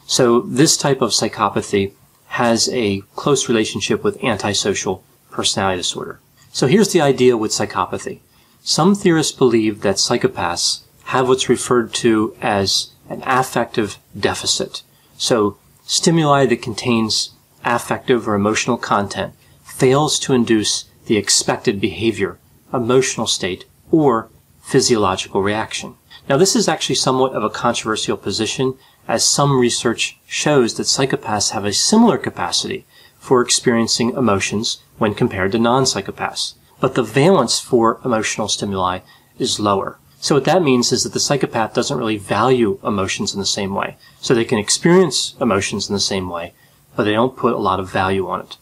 So 0.07 0.41
this 0.41 0.75
type 0.75 1.00
of 1.00 1.12
psychopathy 1.12 1.93
has 2.25 2.69
a 2.69 3.01
close 3.15 3.48
relationship 3.48 4.03
with 4.03 4.24
antisocial 4.24 5.03
personality 5.29 5.77
disorder. 5.77 6.19
So 6.51 6.65
here's 6.65 6.91
the 6.91 7.01
idea 7.01 7.38
with 7.38 7.51
psychopathy. 7.51 8.19
Some 8.63 8.95
theorists 8.95 9.31
believe 9.31 9.81
that 9.81 9.98
psychopaths 9.98 10.81
have 11.05 11.27
what's 11.27 11.50
referred 11.50 11.93
to 11.95 12.36
as 12.41 12.89
an 13.10 13.22
affective 13.27 14.00
deficit. 14.19 14.81
So 15.17 15.57
stimuli 15.86 16.48
that 16.48 16.63
contains 16.63 17.29
affective 17.65 18.27
or 18.27 18.36
emotional 18.36 18.77
content 18.77 19.34
fails 19.63 20.20
to 20.20 20.34
induce 20.34 20.86
the 21.05 21.17
expected 21.17 21.82
behavior, 21.82 22.39
emotional 22.74 23.27
state, 23.27 23.65
or 23.91 24.29
physiological 24.62 25.41
reaction. 25.41 25.96
Now 26.29 26.38
this 26.38 26.55
is 26.55 26.67
actually 26.67 26.96
somewhat 26.96 27.34
of 27.34 27.43
a 27.43 27.50
controversial 27.50 28.17
position 28.17 28.75
as 29.08 29.25
some 29.25 29.60
research 29.60 30.17
shows 30.25 30.75
that 30.75 30.84
psychopaths 30.84 31.51
have 31.51 31.65
a 31.65 31.74
similar 31.74 32.17
capacity 32.17 32.86
for 33.17 33.41
experiencing 33.41 34.12
emotions 34.12 34.82
when 34.98 35.13
compared 35.13 35.51
to 35.51 35.60
non-psychopaths. 35.60 36.53
But 36.79 36.96
the 36.96 37.03
valence 37.03 37.60
for 37.60 38.00
emotional 38.05 38.48
stimuli 38.48 39.00
is 39.39 39.60
lower. 39.60 39.98
So 40.20 40.36
what 40.36 40.46
that 40.46 40.63
means 40.63 40.93
is 40.93 41.03
that 41.03 41.12
the 41.12 41.20
psychopath 41.20 41.74
doesn't 41.74 41.98
really 41.98 42.17
value 42.17 42.79
emotions 42.84 43.34
in 43.34 43.39
the 43.39 43.46
same 43.46 43.75
way. 43.75 43.98
So 44.22 44.34
they 44.34 44.46
can 44.46 44.58
experience 44.58 45.36
emotions 45.41 45.89
in 45.89 45.93
the 45.93 46.00
same 46.00 46.29
way, 46.29 46.53
but 46.95 47.03
they 47.03 47.13
don't 47.13 47.38
put 47.38 47.53
a 47.53 47.57
lot 47.57 47.79
of 47.79 47.91
value 47.91 48.27
on 48.27 48.41
it. 48.41 48.57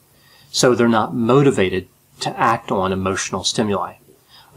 So 0.52 0.76
they're 0.76 0.88
not 0.88 1.14
motivated 1.14 1.88
to 2.22 2.40
act 2.40 2.72
on 2.72 2.92
emotional 2.92 3.44
stimuli. 3.44 3.96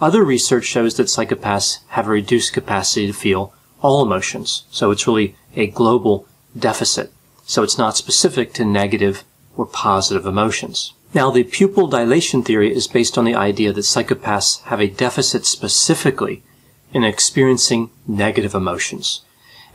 Other 0.00 0.24
research 0.24 0.64
shows 0.64 0.96
that 0.96 1.04
psychopaths 1.06 1.78
have 1.88 2.06
a 2.06 2.10
reduced 2.10 2.52
capacity 2.52 3.06
to 3.06 3.12
feel 3.12 3.54
all 3.80 4.02
emotions. 4.02 4.64
So 4.70 4.90
it's 4.90 5.06
really 5.06 5.36
a 5.54 5.68
global 5.68 6.26
deficit. 6.58 7.12
So 7.46 7.62
it's 7.62 7.78
not 7.78 7.96
specific 7.96 8.52
to 8.54 8.64
negative 8.64 9.24
or 9.56 9.66
positive 9.66 10.26
emotions. 10.26 10.94
Now, 11.14 11.30
the 11.30 11.44
pupil 11.44 11.86
dilation 11.86 12.42
theory 12.42 12.74
is 12.74 12.88
based 12.88 13.16
on 13.16 13.24
the 13.24 13.36
idea 13.36 13.72
that 13.72 13.80
psychopaths 13.82 14.62
have 14.62 14.80
a 14.80 14.88
deficit 14.88 15.46
specifically 15.46 16.42
in 16.92 17.04
experiencing 17.04 17.90
negative 18.06 18.54
emotions. 18.54 19.20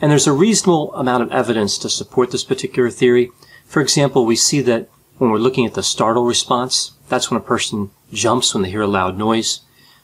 And 0.01 0.11
there's 0.11 0.27
a 0.27 0.33
reasonable 0.33 0.93
amount 0.95 1.23
of 1.23 1.31
evidence 1.31 1.77
to 1.79 1.89
support 1.89 2.31
this 2.31 2.43
particular 2.43 2.89
theory. 2.89 3.31
For 3.69 3.81
example, 3.81 4.25
we 4.25 4.35
see 4.35 4.61
that 4.61 4.89
when 5.19 5.29
we're 5.29 5.37
looking 5.37 5.63
at 5.67 5.75
the 5.75 5.83
startle 5.83 6.25
response, 6.25 6.93
that's 7.07 7.29
when 7.29 7.39
a 7.39 7.43
person 7.43 7.91
jumps 8.11 8.51
when 8.51 8.63
they 8.63 8.71
hear 8.71 8.81
a 8.81 8.87
loud 8.87 9.15
noise. 9.15 9.59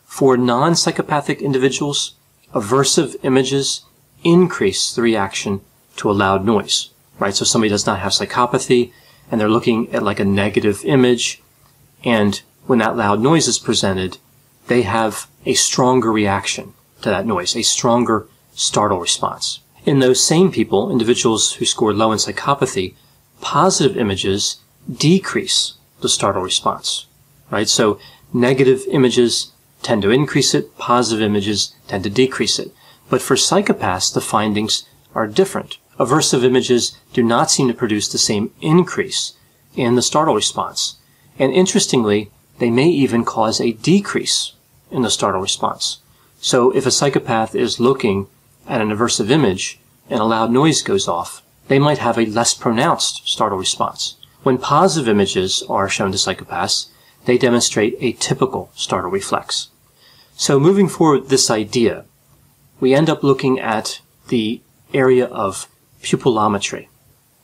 For 0.06 0.38
non-psychopathic 0.38 1.42
individuals, 1.42 2.14
aversive 2.54 3.16
images 3.24 3.82
increase 4.24 4.94
the 4.94 5.02
reaction 5.02 5.62
to 5.96 6.12
a 6.12 6.14
loud 6.14 6.46
noise, 6.46 6.92
right? 7.18 7.34
So 7.34 7.44
somebody 7.44 7.70
does 7.70 7.88
not 7.88 7.98
have 7.98 8.12
psychopathy 8.12 8.92
and 9.32 9.42
they're 9.42 9.50
looking 9.50 9.92
at 9.92 10.04
like 10.04 10.20
a 10.20 10.26
negative 10.26 10.86
image 10.86 11.42
and 12.04 12.44
when 12.68 12.78
that 12.80 12.96
loud 12.96 13.20
noise 13.20 13.48
is 13.48 13.58
presented, 13.58 14.20
they 14.68 14.84
have 14.84 15.28
a 15.44 15.56
stronger 15.56 16.12
reaction 16.12 16.74
to 17.02 17.10
that 17.10 17.26
noise, 17.26 17.56
a 17.56 17.64
stronger 17.64 18.28
startle 18.54 19.00
response. 19.00 19.62
In 19.86 20.00
those 20.00 20.24
same 20.24 20.52
people, 20.52 20.92
individuals 20.92 21.54
who 21.54 21.66
scored 21.66 21.96
low 21.96 22.12
in 22.12 22.20
psychopathy, 22.20 22.94
positive 23.42 23.98
images 23.98 24.58
decrease 24.92 25.74
the 26.02 26.10
startle 26.10 26.42
response, 26.42 27.06
right? 27.50 27.70
So 27.70 28.00
negative 28.34 28.84
images 28.90 29.52
tend 29.82 30.02
to 30.02 30.12
increase 30.12 30.54
it, 30.54 30.78
positive 30.78 31.22
images 31.22 31.76
tend 31.88 32.04
to 32.04 32.10
decrease 32.10 32.60
it. 32.60 32.72
But 33.10 33.22
for 33.22 33.36
psychopaths, 33.36 34.14
the 34.14 34.22
findings 34.22 34.88
are 35.14 35.28
different. 35.28 35.78
Aversive 36.00 36.44
images 36.44 36.98
do 37.14 37.24
not 37.24 37.52
seem 37.52 37.68
to 37.68 37.74
produce 37.74 38.08
the 38.08 38.18
same 38.18 38.52
increase 38.62 39.34
in 39.76 39.96
the 39.96 40.02
startle 40.02 40.36
response. 40.36 40.98
And 41.38 41.54
interestingly, 41.54 42.32
they 42.60 42.70
may 42.70 42.90
even 42.90 43.24
cause 43.24 43.62
a 43.62 43.74
decrease 43.74 44.54
in 44.92 45.04
the 45.04 45.12
startle 45.12 45.42
response. 45.42 46.00
So 46.40 46.72
if 46.72 46.86
a 46.86 46.92
psychopath 46.92 47.56
is 47.56 47.80
looking 47.80 48.28
at 48.68 48.82
an 48.82 48.90
aversive 48.90 49.30
image 49.30 49.80
and 50.10 50.20
a 50.20 50.26
loud 50.26 50.52
noise 50.52 50.82
goes 50.82 51.08
off, 51.08 51.42
they 51.68 51.80
might 51.80 51.98
have 51.98 52.18
a 52.18 52.26
less 52.26 52.54
pronounced 52.54 53.28
startle 53.28 53.58
response. 53.58 54.16
When 54.44 54.58
positive 54.58 55.10
images 55.10 55.64
are 55.68 55.90
shown 55.90 56.12
to 56.12 56.18
psychopaths, 56.18 56.88
they 57.26 57.38
demonstrate 57.38 57.98
a 58.00 58.12
typical 58.14 58.70
startle 58.76 59.10
reflex. 59.10 59.70
So 60.38 60.60
moving 60.60 60.88
forward 60.88 61.30
this 61.30 61.50
idea, 61.50 62.06
we 62.80 62.94
end 62.94 63.10
up 63.10 63.24
looking 63.24 63.60
at 63.60 64.02
the 64.28 64.62
area 64.94 65.26
of 65.26 65.68
pupillometry, 66.02 66.88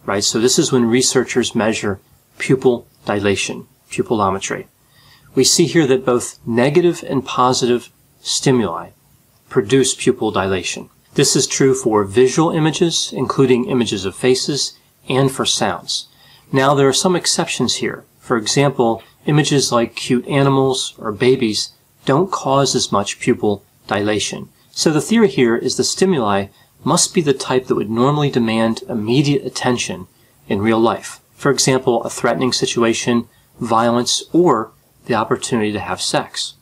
right? 0.05 0.23
So 0.23 0.39
this 0.39 0.59
is 0.59 0.71
when 0.71 0.85
researchers 0.85 1.55
measure 1.55 1.99
pupil 2.37 2.87
dilation, 3.05 3.67
pupillometry. 3.89 4.67
We 5.33 5.43
see 5.43 5.65
here 5.65 5.87
that 5.87 6.05
both 6.05 6.39
negative 6.45 7.03
and 7.07 7.25
positive 7.25 7.89
stimuli 8.21 8.89
produce 9.49 9.95
pupil 9.95 10.31
dilation. 10.31 10.89
This 11.13 11.35
is 11.35 11.45
true 11.45 11.73
for 11.73 12.05
visual 12.05 12.51
images, 12.51 13.13
including 13.15 13.65
images 13.65 14.05
of 14.05 14.15
faces, 14.15 14.77
and 15.09 15.29
for 15.29 15.45
sounds. 15.45 16.07
Now 16.53 16.73
there 16.73 16.87
are 16.87 16.93
some 16.93 17.17
exceptions 17.17 17.75
here. 17.75 18.05
For 18.19 18.37
example, 18.37 19.03
images 19.25 19.71
like 19.71 19.95
cute 19.95 20.25
animals 20.27 20.93
or 20.97 21.11
babies 21.11 21.73
don't 22.05 22.31
cause 22.31 22.75
as 22.75 22.91
much 22.91 23.19
pupil 23.19 23.63
dilation. 23.87 24.49
So 24.71 24.89
the 24.89 25.01
theory 25.01 25.27
here 25.27 25.57
is 25.57 25.75
the 25.75 25.83
stimuli 25.83 26.47
must 26.83 27.13
be 27.13 27.21
the 27.21 27.33
type 27.33 27.67
that 27.67 27.75
would 27.75 27.89
normally 27.89 28.31
demand 28.31 28.83
immediate 28.87 29.45
attention 29.45 30.07
in 30.47 30.61
real 30.61 30.79
life. 30.79 31.19
For 31.35 31.51
example, 31.51 32.03
a 32.03 32.09
threatening 32.09 32.53
situation, 32.53 33.27
violence, 33.59 34.23
or 34.31 34.71
the 35.05 35.15
opportunity 35.15 35.71
to 35.73 35.79
have 35.79 36.01
sex. 36.01 36.53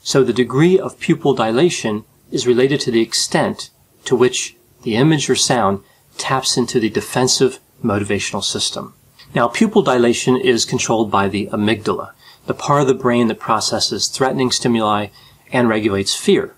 So 0.00 0.24
the 0.24 0.32
degree 0.32 0.78
of 0.78 0.98
pupil 0.98 1.34
dilation 1.34 2.04
is 2.32 2.46
related 2.46 2.80
to 2.80 2.90
the 2.90 3.02
extent 3.02 3.70
to 4.08 4.16
which 4.16 4.56
the 4.84 4.96
image 4.96 5.28
or 5.28 5.36
sound 5.36 5.80
taps 6.16 6.56
into 6.56 6.80
the 6.80 6.88
defensive 6.88 7.60
motivational 7.84 8.42
system. 8.42 8.94
Now, 9.34 9.48
pupil 9.48 9.82
dilation 9.82 10.34
is 10.34 10.64
controlled 10.64 11.10
by 11.10 11.28
the 11.28 11.48
amygdala, 11.52 12.12
the 12.46 12.54
part 12.54 12.80
of 12.80 12.88
the 12.88 12.94
brain 12.94 13.28
that 13.28 13.38
processes 13.38 14.08
threatening 14.08 14.50
stimuli 14.50 15.08
and 15.52 15.68
regulates 15.68 16.14
fear. 16.14 16.54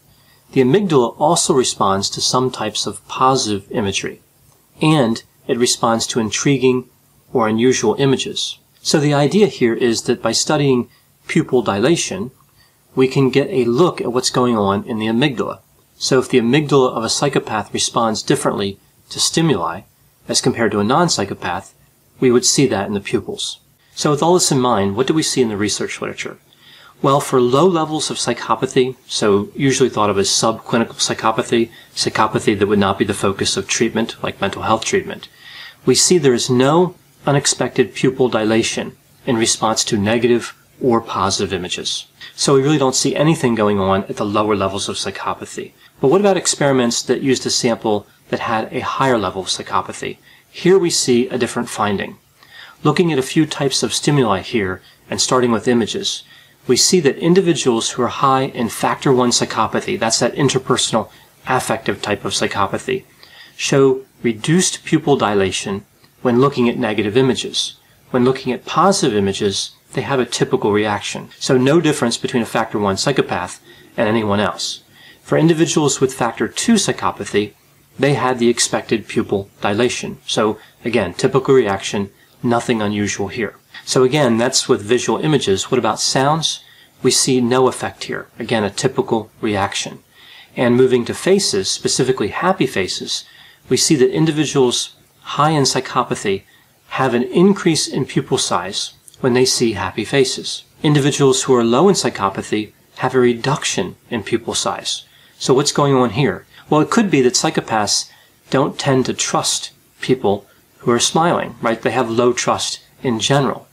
The 0.52 0.60
amygdala 0.60 1.16
also 1.18 1.52
responds 1.52 2.08
to 2.10 2.20
some 2.20 2.52
types 2.52 2.86
of 2.86 3.06
positive 3.08 3.66
imagery, 3.72 4.20
and 4.80 5.20
it 5.48 5.58
responds 5.58 6.06
to 6.08 6.20
intriguing 6.20 6.88
or 7.32 7.48
unusual 7.48 7.96
images. 7.98 8.60
So 8.80 9.00
the 9.00 9.14
idea 9.14 9.48
here 9.48 9.74
is 9.74 10.02
that 10.02 10.22
by 10.22 10.32
studying 10.32 10.88
pupil 11.26 11.62
dilation, 11.62 12.30
we 12.94 13.08
can 13.08 13.28
get 13.28 13.48
a 13.50 13.64
look 13.64 14.00
at 14.00 14.12
what's 14.12 14.30
going 14.30 14.56
on 14.56 14.84
in 14.84 15.00
the 15.00 15.06
amygdala. 15.06 15.58
So 16.02 16.18
if 16.18 16.30
the 16.30 16.40
amygdala 16.40 16.92
of 16.92 17.04
a 17.04 17.10
psychopath 17.10 17.74
responds 17.74 18.22
differently 18.22 18.78
to 19.10 19.20
stimuli 19.20 19.82
as 20.28 20.40
compared 20.40 20.72
to 20.72 20.80
a 20.80 20.84
non-psychopath, 20.84 21.74
we 22.18 22.30
would 22.30 22.46
see 22.46 22.66
that 22.68 22.86
in 22.86 22.94
the 22.94 23.00
pupils. 23.00 23.60
So 23.94 24.10
with 24.10 24.22
all 24.22 24.32
this 24.32 24.50
in 24.50 24.60
mind, 24.60 24.96
what 24.96 25.06
do 25.06 25.12
we 25.12 25.22
see 25.22 25.42
in 25.42 25.50
the 25.50 25.58
research 25.58 26.00
literature? 26.00 26.38
Well, 27.02 27.20
for 27.20 27.38
low 27.38 27.66
levels 27.66 28.10
of 28.10 28.16
psychopathy, 28.16 28.96
so 29.06 29.50
usually 29.54 29.90
thought 29.90 30.08
of 30.08 30.16
as 30.16 30.30
subclinical 30.30 30.96
psychopathy, 30.96 31.70
psychopathy 31.94 32.58
that 32.58 32.66
would 32.66 32.78
not 32.78 32.98
be 32.98 33.04
the 33.04 33.12
focus 33.12 33.58
of 33.58 33.68
treatment, 33.68 34.16
like 34.22 34.40
mental 34.40 34.62
health 34.62 34.86
treatment, 34.86 35.28
we 35.84 35.94
see 35.94 36.16
there 36.16 36.32
is 36.32 36.48
no 36.48 36.94
unexpected 37.26 37.94
pupil 37.94 38.30
dilation 38.30 38.96
in 39.26 39.36
response 39.36 39.84
to 39.84 39.98
negative 39.98 40.56
or 40.80 41.02
positive 41.02 41.52
images. 41.52 42.06
So 42.34 42.54
we 42.54 42.62
really 42.62 42.78
don't 42.78 42.94
see 42.94 43.14
anything 43.14 43.54
going 43.54 43.78
on 43.78 44.04
at 44.04 44.16
the 44.16 44.24
lower 44.24 44.56
levels 44.56 44.88
of 44.88 44.96
psychopathy. 44.96 45.72
But 46.00 46.08
what 46.08 46.20
about 46.20 46.36
experiments 46.36 47.02
that 47.02 47.20
used 47.20 47.44
a 47.44 47.50
sample 47.50 48.06
that 48.30 48.40
had 48.40 48.72
a 48.72 48.80
higher 48.80 49.18
level 49.18 49.42
of 49.42 49.48
psychopathy? 49.48 50.16
Here 50.50 50.78
we 50.78 50.90
see 50.90 51.28
a 51.28 51.38
different 51.38 51.68
finding. 51.68 52.16
Looking 52.82 53.12
at 53.12 53.18
a 53.18 53.22
few 53.22 53.44
types 53.44 53.82
of 53.82 53.92
stimuli 53.92 54.40
here 54.40 54.80
and 55.10 55.20
starting 55.20 55.52
with 55.52 55.68
images, 55.68 56.22
we 56.66 56.76
see 56.76 57.00
that 57.00 57.18
individuals 57.18 57.90
who 57.90 58.02
are 58.02 58.08
high 58.08 58.44
in 58.44 58.68
factor 58.68 59.12
1 59.12 59.30
psychopathy, 59.30 59.98
that's 59.98 60.18
that 60.20 60.34
interpersonal 60.34 61.10
affective 61.46 62.00
type 62.00 62.24
of 62.24 62.32
psychopathy, 62.32 63.04
show 63.56 64.02
reduced 64.22 64.84
pupil 64.84 65.16
dilation 65.16 65.84
when 66.22 66.40
looking 66.40 66.68
at 66.68 66.78
negative 66.78 67.16
images. 67.16 67.76
When 68.10 68.24
looking 68.24 68.52
at 68.52 68.64
positive 68.64 69.16
images, 69.16 69.72
they 69.92 70.02
have 70.02 70.20
a 70.20 70.26
typical 70.26 70.72
reaction. 70.72 71.30
So 71.38 71.56
no 71.56 71.80
difference 71.80 72.16
between 72.16 72.42
a 72.42 72.46
factor 72.46 72.78
1 72.78 72.96
psychopath 72.96 73.60
and 73.96 74.08
anyone 74.08 74.40
else. 74.40 74.82
For 75.30 75.38
individuals 75.38 76.00
with 76.00 76.12
factor 76.12 76.48
2 76.48 76.72
psychopathy, 76.74 77.52
they 77.96 78.14
had 78.14 78.40
the 78.40 78.48
expected 78.48 79.06
pupil 79.06 79.48
dilation. 79.60 80.18
So 80.26 80.58
again, 80.84 81.14
typical 81.14 81.54
reaction, 81.54 82.10
nothing 82.42 82.82
unusual 82.82 83.28
here. 83.28 83.54
So 83.84 84.02
again, 84.02 84.38
that's 84.38 84.68
with 84.68 84.82
visual 84.82 85.20
images. 85.20 85.70
What 85.70 85.78
about 85.78 86.00
sounds? 86.00 86.64
We 87.00 87.12
see 87.12 87.40
no 87.40 87.68
effect 87.68 88.02
here. 88.10 88.26
Again, 88.40 88.64
a 88.64 88.70
typical 88.70 89.30
reaction. 89.40 90.00
And 90.56 90.74
moving 90.74 91.04
to 91.04 91.14
faces, 91.14 91.70
specifically 91.70 92.30
happy 92.30 92.66
faces, 92.66 93.24
we 93.68 93.76
see 93.76 93.94
that 93.94 94.10
individuals 94.10 94.96
high 95.38 95.50
in 95.50 95.62
psychopathy 95.62 96.42
have 96.98 97.14
an 97.14 97.22
increase 97.22 97.86
in 97.86 98.04
pupil 98.04 98.36
size 98.36 98.94
when 99.20 99.34
they 99.34 99.44
see 99.44 99.74
happy 99.74 100.04
faces. 100.04 100.64
Individuals 100.82 101.44
who 101.44 101.54
are 101.54 101.62
low 101.62 101.88
in 101.88 101.94
psychopathy 101.94 102.72
have 102.96 103.14
a 103.14 103.20
reduction 103.20 103.94
in 104.10 104.24
pupil 104.24 104.54
size. 104.54 105.04
So 105.40 105.54
what's 105.54 105.72
going 105.72 105.94
on 105.94 106.10
here? 106.10 106.44
Well, 106.68 106.82
it 106.82 106.90
could 106.90 107.10
be 107.10 107.22
that 107.22 107.32
psychopaths 107.32 108.10
don't 108.50 108.78
tend 108.78 109.06
to 109.06 109.14
trust 109.14 109.70
people 110.02 110.46
who 110.80 110.90
are 110.90 111.00
smiling, 111.00 111.54
right? 111.62 111.80
They 111.80 111.92
have 111.92 112.10
low 112.10 112.34
trust 112.34 112.80
in 113.02 113.18
general. 113.20 113.66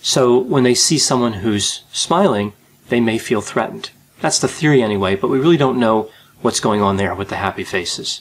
So 0.00 0.38
when 0.38 0.62
they 0.62 0.74
see 0.74 0.96
someone 0.96 1.32
who's 1.32 1.82
smiling, 1.90 2.52
they 2.88 3.00
may 3.00 3.18
feel 3.18 3.40
threatened. 3.40 3.90
That's 4.20 4.38
the 4.38 4.46
theory 4.46 4.80
anyway, 4.80 5.16
but 5.16 5.26
we 5.26 5.40
really 5.40 5.56
don't 5.56 5.80
know 5.80 6.08
what's 6.40 6.60
going 6.60 6.82
on 6.82 6.98
there 6.98 7.16
with 7.16 7.30
the 7.30 7.36
happy 7.36 7.64
faces. 7.64 8.20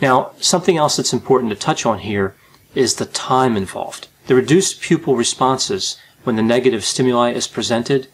Now, 0.00 0.30
something 0.38 0.78
else 0.78 0.96
that's 0.96 1.12
important 1.12 1.50
to 1.50 1.56
touch 1.56 1.84
on 1.84 1.98
here 1.98 2.34
is 2.74 2.94
the 2.94 3.04
time 3.04 3.58
involved. 3.58 4.08
The 4.26 4.34
reduced 4.34 4.80
pupil 4.80 5.16
responses 5.16 5.98
when 6.24 6.36
the 6.36 6.42
negative 6.42 6.82
stimuli 6.82 7.32
is 7.32 7.46
presented 7.46 8.08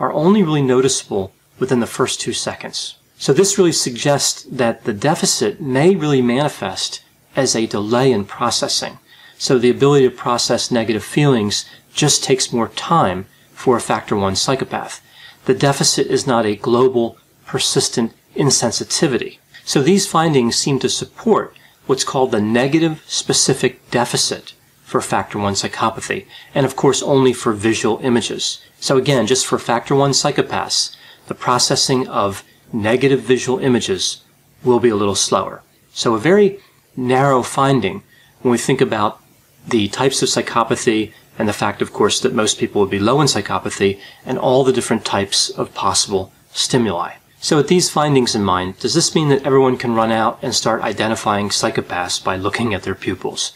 are 0.00 0.12
only 0.12 0.42
really 0.42 0.62
noticeable 0.62 1.32
within 1.60 1.78
the 1.78 1.86
first 1.86 2.20
two 2.20 2.32
seconds. 2.32 2.96
So 3.20 3.34
this 3.34 3.58
really 3.58 3.72
suggests 3.72 4.44
that 4.44 4.84
the 4.84 4.94
deficit 4.94 5.60
may 5.60 5.94
really 5.94 6.22
manifest 6.22 7.02
as 7.36 7.54
a 7.54 7.66
delay 7.66 8.10
in 8.12 8.24
processing. 8.24 8.98
So 9.36 9.58
the 9.58 9.68
ability 9.68 10.08
to 10.08 10.14
process 10.14 10.70
negative 10.70 11.04
feelings 11.04 11.66
just 11.92 12.24
takes 12.24 12.50
more 12.50 12.68
time 12.68 13.26
for 13.52 13.76
a 13.76 13.80
factor 13.80 14.16
1 14.16 14.36
psychopath. 14.36 15.02
The 15.44 15.52
deficit 15.52 16.06
is 16.06 16.26
not 16.26 16.46
a 16.46 16.56
global, 16.56 17.18
persistent 17.44 18.14
insensitivity. 18.34 19.36
So 19.66 19.82
these 19.82 20.06
findings 20.06 20.56
seem 20.56 20.78
to 20.78 20.88
support 20.88 21.54
what's 21.86 22.04
called 22.04 22.30
the 22.30 22.40
negative 22.40 23.02
specific 23.06 23.90
deficit 23.90 24.54
for 24.82 25.02
factor 25.02 25.38
1 25.38 25.52
psychopathy, 25.52 26.24
and 26.54 26.64
of 26.64 26.74
course 26.74 27.02
only 27.02 27.34
for 27.34 27.52
visual 27.52 28.00
images. 28.02 28.64
So 28.80 28.96
again, 28.96 29.26
just 29.26 29.46
for 29.46 29.58
factor 29.58 29.94
1 29.94 30.12
psychopaths, 30.12 30.96
the 31.26 31.34
processing 31.34 32.08
of 32.08 32.44
negative 32.72 33.20
visual 33.20 33.58
images 33.58 34.22
will 34.64 34.80
be 34.80 34.88
a 34.88 34.96
little 34.96 35.14
slower. 35.14 35.62
So 35.92 36.14
a 36.14 36.18
very 36.18 36.60
narrow 36.96 37.42
finding 37.42 38.02
when 38.42 38.52
we 38.52 38.58
think 38.58 38.80
about 38.80 39.20
the 39.66 39.88
types 39.88 40.22
of 40.22 40.28
psychopathy 40.28 41.12
and 41.38 41.48
the 41.48 41.52
fact, 41.52 41.80
of 41.80 41.92
course, 41.92 42.20
that 42.20 42.34
most 42.34 42.58
people 42.58 42.80
would 42.80 42.90
be 42.90 42.98
low 42.98 43.20
in 43.20 43.26
psychopathy 43.26 43.98
and 44.26 44.38
all 44.38 44.64
the 44.64 44.72
different 44.72 45.04
types 45.04 45.50
of 45.50 45.74
possible 45.74 46.32
stimuli. 46.52 47.14
So 47.40 47.56
with 47.56 47.68
these 47.68 47.88
findings 47.88 48.34
in 48.34 48.44
mind, 48.44 48.78
does 48.78 48.94
this 48.94 49.14
mean 49.14 49.30
that 49.30 49.46
everyone 49.46 49.78
can 49.78 49.94
run 49.94 50.12
out 50.12 50.38
and 50.42 50.54
start 50.54 50.82
identifying 50.82 51.48
psychopaths 51.48 52.22
by 52.22 52.36
looking 52.36 52.74
at 52.74 52.82
their 52.82 52.94
pupils? 52.94 53.52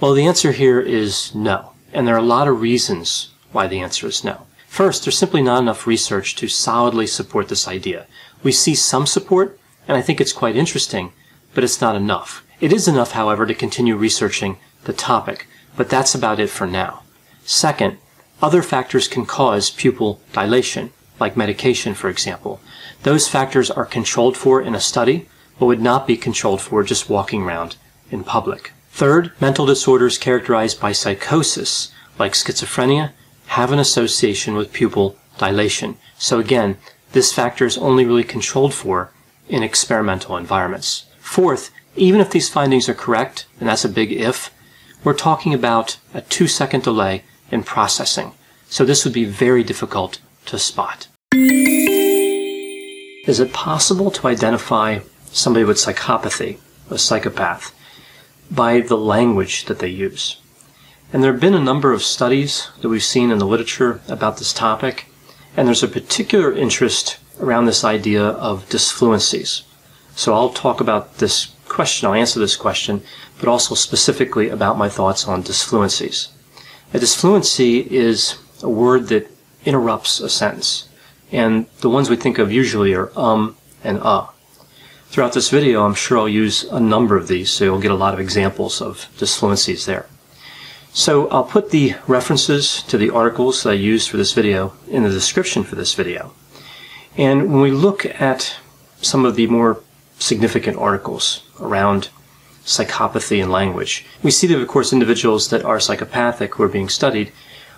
Well, 0.00 0.14
the 0.14 0.24
answer 0.24 0.52
here 0.52 0.80
is 0.80 1.34
no. 1.34 1.72
And 1.92 2.06
there 2.06 2.14
are 2.14 2.18
a 2.18 2.34
lot 2.36 2.48
of 2.48 2.62
reasons 2.62 3.30
why 3.52 3.66
the 3.66 3.80
answer 3.80 4.06
is 4.06 4.24
no. 4.24 4.46
First, 4.66 5.04
there's 5.04 5.18
simply 5.18 5.42
not 5.42 5.60
enough 5.60 5.86
research 5.86 6.36
to 6.36 6.48
solidly 6.48 7.06
support 7.06 7.48
this 7.48 7.66
idea. 7.68 8.06
We 8.42 8.52
see 8.52 8.74
some 8.74 9.06
support, 9.06 9.58
and 9.86 9.96
I 9.96 10.02
think 10.02 10.20
it's 10.20 10.32
quite 10.32 10.56
interesting, 10.56 11.12
but 11.54 11.64
it's 11.64 11.80
not 11.80 11.96
enough. 11.96 12.44
It 12.60 12.72
is 12.72 12.88
enough, 12.88 13.12
however, 13.12 13.46
to 13.46 13.54
continue 13.54 13.96
researching 13.96 14.58
the 14.84 14.92
topic, 14.92 15.46
but 15.76 15.88
that's 15.88 16.14
about 16.14 16.40
it 16.40 16.50
for 16.50 16.66
now. 16.66 17.02
Second, 17.44 17.98
other 18.42 18.62
factors 18.62 19.08
can 19.08 19.26
cause 19.26 19.70
pupil 19.70 20.20
dilation, 20.32 20.92
like 21.18 21.36
medication, 21.36 21.94
for 21.94 22.08
example. 22.08 22.60
Those 23.02 23.28
factors 23.28 23.70
are 23.70 23.84
controlled 23.84 24.36
for 24.36 24.60
in 24.60 24.74
a 24.74 24.80
study, 24.80 25.28
but 25.58 25.66
would 25.66 25.80
not 25.80 26.06
be 26.06 26.16
controlled 26.16 26.60
for 26.60 26.82
just 26.82 27.08
walking 27.08 27.42
around 27.42 27.76
in 28.10 28.24
public. 28.24 28.72
Third, 28.90 29.32
mental 29.40 29.66
disorders 29.66 30.18
characterized 30.18 30.80
by 30.80 30.92
psychosis, 30.92 31.92
like 32.18 32.32
schizophrenia, 32.32 33.12
have 33.46 33.72
an 33.72 33.78
association 33.78 34.54
with 34.54 34.72
pupil 34.72 35.16
dilation. 35.38 35.96
So 36.18 36.38
again, 36.38 36.76
this 37.12 37.32
factor 37.32 37.64
is 37.64 37.78
only 37.78 38.04
really 38.04 38.24
controlled 38.24 38.74
for 38.74 39.10
in 39.48 39.62
experimental 39.62 40.36
environments. 40.36 41.06
Fourth, 41.18 41.70
even 41.96 42.20
if 42.20 42.30
these 42.30 42.48
findings 42.48 42.88
are 42.88 42.94
correct, 42.94 43.46
and 43.58 43.68
that's 43.68 43.84
a 43.84 43.88
big 43.88 44.12
if, 44.12 44.50
we're 45.04 45.14
talking 45.14 45.54
about 45.54 45.98
a 46.12 46.20
two 46.20 46.46
second 46.46 46.82
delay 46.82 47.24
in 47.50 47.62
processing. 47.62 48.32
So 48.68 48.84
this 48.84 49.04
would 49.04 49.14
be 49.14 49.24
very 49.24 49.62
difficult 49.64 50.20
to 50.46 50.58
spot. 50.58 51.08
Is 53.26 53.40
it 53.40 53.52
possible 53.52 54.10
to 54.10 54.28
identify 54.28 55.00
somebody 55.26 55.64
with 55.64 55.76
psychopathy, 55.76 56.58
a 56.90 56.98
psychopath, 56.98 57.74
by 58.50 58.80
the 58.80 58.96
language 58.96 59.66
that 59.66 59.78
they 59.78 59.88
use? 59.88 60.40
And 61.12 61.22
there 61.22 61.32
have 61.32 61.40
been 61.40 61.54
a 61.54 61.60
number 61.60 61.92
of 61.92 62.02
studies 62.02 62.68
that 62.80 62.88
we've 62.88 63.02
seen 63.02 63.30
in 63.30 63.38
the 63.38 63.46
literature 63.46 64.00
about 64.08 64.38
this 64.38 64.52
topic, 64.52 65.06
and 65.58 65.66
there's 65.66 65.82
a 65.82 65.88
particular 65.88 66.52
interest 66.52 67.18
around 67.40 67.64
this 67.64 67.82
idea 67.82 68.22
of 68.22 68.68
disfluencies. 68.68 69.62
So 70.14 70.32
I'll 70.32 70.50
talk 70.50 70.80
about 70.80 71.18
this 71.18 71.46
question, 71.66 72.06
I'll 72.06 72.14
answer 72.14 72.38
this 72.38 72.54
question, 72.54 73.02
but 73.40 73.48
also 73.48 73.74
specifically 73.74 74.50
about 74.50 74.78
my 74.78 74.88
thoughts 74.88 75.26
on 75.26 75.42
disfluencies. 75.42 76.28
A 76.94 77.00
disfluency 77.00 77.80
is 77.90 78.38
a 78.62 78.68
word 78.68 79.08
that 79.08 79.28
interrupts 79.64 80.20
a 80.20 80.28
sentence. 80.28 80.88
And 81.32 81.66
the 81.80 81.90
ones 81.90 82.08
we 82.08 82.14
think 82.14 82.38
of 82.38 82.52
usually 82.52 82.94
are 82.94 83.10
um 83.18 83.56
and 83.82 83.98
uh. 83.98 84.28
Throughout 85.08 85.32
this 85.32 85.50
video, 85.50 85.84
I'm 85.84 85.94
sure 85.94 86.18
I'll 86.18 86.28
use 86.28 86.62
a 86.70 86.78
number 86.78 87.16
of 87.16 87.26
these, 87.26 87.50
so 87.50 87.64
you'll 87.64 87.80
get 87.80 87.90
a 87.90 88.04
lot 88.04 88.14
of 88.14 88.20
examples 88.20 88.80
of 88.80 89.08
disfluencies 89.18 89.86
there. 89.86 90.06
So 90.92 91.28
I'll 91.28 91.44
put 91.44 91.70
the 91.70 91.94
references 92.06 92.82
to 92.84 92.98
the 92.98 93.10
articles 93.10 93.62
that 93.62 93.70
I 93.70 93.74
used 93.74 94.08
for 94.10 94.16
this 94.16 94.32
video 94.32 94.72
in 94.88 95.02
the 95.04 95.10
description 95.10 95.62
for 95.62 95.76
this 95.76 95.94
video. 95.94 96.32
And 97.16 97.52
when 97.52 97.60
we 97.60 97.70
look 97.70 98.06
at 98.20 98.56
some 99.00 99.24
of 99.24 99.36
the 99.36 99.46
more 99.46 99.80
significant 100.18 100.76
articles 100.76 101.42
around 101.60 102.08
psychopathy 102.64 103.42
and 103.42 103.50
language, 103.50 104.04
we 104.22 104.30
see 104.30 104.46
that, 104.48 104.60
of 104.60 104.68
course, 104.68 104.92
individuals 104.92 105.48
that 105.50 105.64
are 105.64 105.80
psychopathic 105.80 106.54
who 106.54 106.62
are 106.62 106.68
being 106.68 106.88
studied 106.88 107.32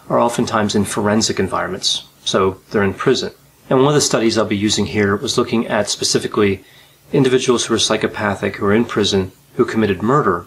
are 0.08 0.18
oftentimes 0.18 0.74
in 0.74 0.84
forensic 0.84 1.38
environments. 1.38 2.04
So 2.24 2.60
they're 2.70 2.82
in 2.82 2.94
prison. 2.94 3.32
And 3.68 3.80
one 3.80 3.88
of 3.88 3.94
the 3.94 4.00
studies 4.00 4.36
I'll 4.36 4.44
be 4.44 4.56
using 4.56 4.86
here 4.86 5.14
was 5.16 5.38
looking 5.38 5.66
at 5.68 5.88
specifically 5.88 6.64
individuals 7.12 7.66
who 7.66 7.74
are 7.74 7.78
psychopathic 7.78 8.56
who 8.56 8.66
are 8.66 8.74
in 8.74 8.84
prison 8.84 9.32
who 9.54 9.64
committed 9.64 10.02
murder 10.02 10.46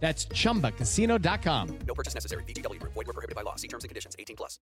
That's 0.00 0.24
ChumbaCasino.com. 0.26 1.78
No 1.86 1.94
purchase 1.94 2.14
necessary. 2.14 2.42
VGW 2.44 2.80
Group. 2.80 2.94
Void 2.94 3.06
were 3.06 3.12
prohibited 3.12 3.36
by 3.36 3.42
law. 3.42 3.56
See 3.56 3.68
terms 3.68 3.84
and 3.84 3.90
conditions. 3.90 4.16
18 4.18 4.34
plus. 4.34 4.58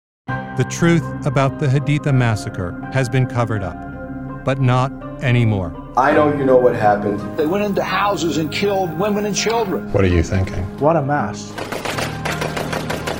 The 0.57 0.65
truth 0.69 1.25
about 1.25 1.59
the 1.59 1.67
Haditha 1.67 2.13
massacre 2.13 2.81
has 2.91 3.07
been 3.07 3.27
covered 3.27 3.61
up, 3.61 4.43
but 4.43 4.59
not 4.59 4.91
anymore. 5.23 5.75
I 5.95 6.11
know 6.11 6.35
you 6.35 6.43
know 6.43 6.57
what 6.57 6.75
happened. 6.75 7.19
They 7.37 7.45
went 7.45 7.63
into 7.63 7.83
houses 7.83 8.37
and 8.37 8.51
killed 8.51 8.97
women 8.99 9.25
and 9.25 9.35
children. 9.35 9.91
What 9.93 10.03
are 10.03 10.07
you 10.07 10.23
thinking? 10.23 10.63
What 10.79 10.95
a 10.95 11.01
mess. 11.03 11.53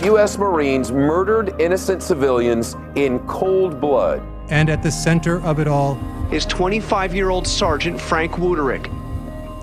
U.S. 0.03 0.37
Marines 0.37 0.91
murdered 0.91 1.59
innocent 1.59 2.01
civilians 2.01 2.75
in 2.95 3.19
cold 3.27 3.79
blood. 3.79 4.23
And 4.49 4.69
at 4.69 4.81
the 4.81 4.91
center 4.91 5.41
of 5.41 5.59
it 5.59 5.67
all 5.67 5.99
is 6.31 6.45
25 6.45 7.13
year 7.13 7.29
old 7.29 7.47
Sergeant 7.47 8.01
Frank 8.01 8.33
Wuterich. 8.33 8.87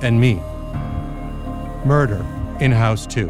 And 0.03 0.21
me. 0.21 0.41
Murder 1.85 2.25
in 2.61 2.71
House 2.71 3.07
2, 3.07 3.29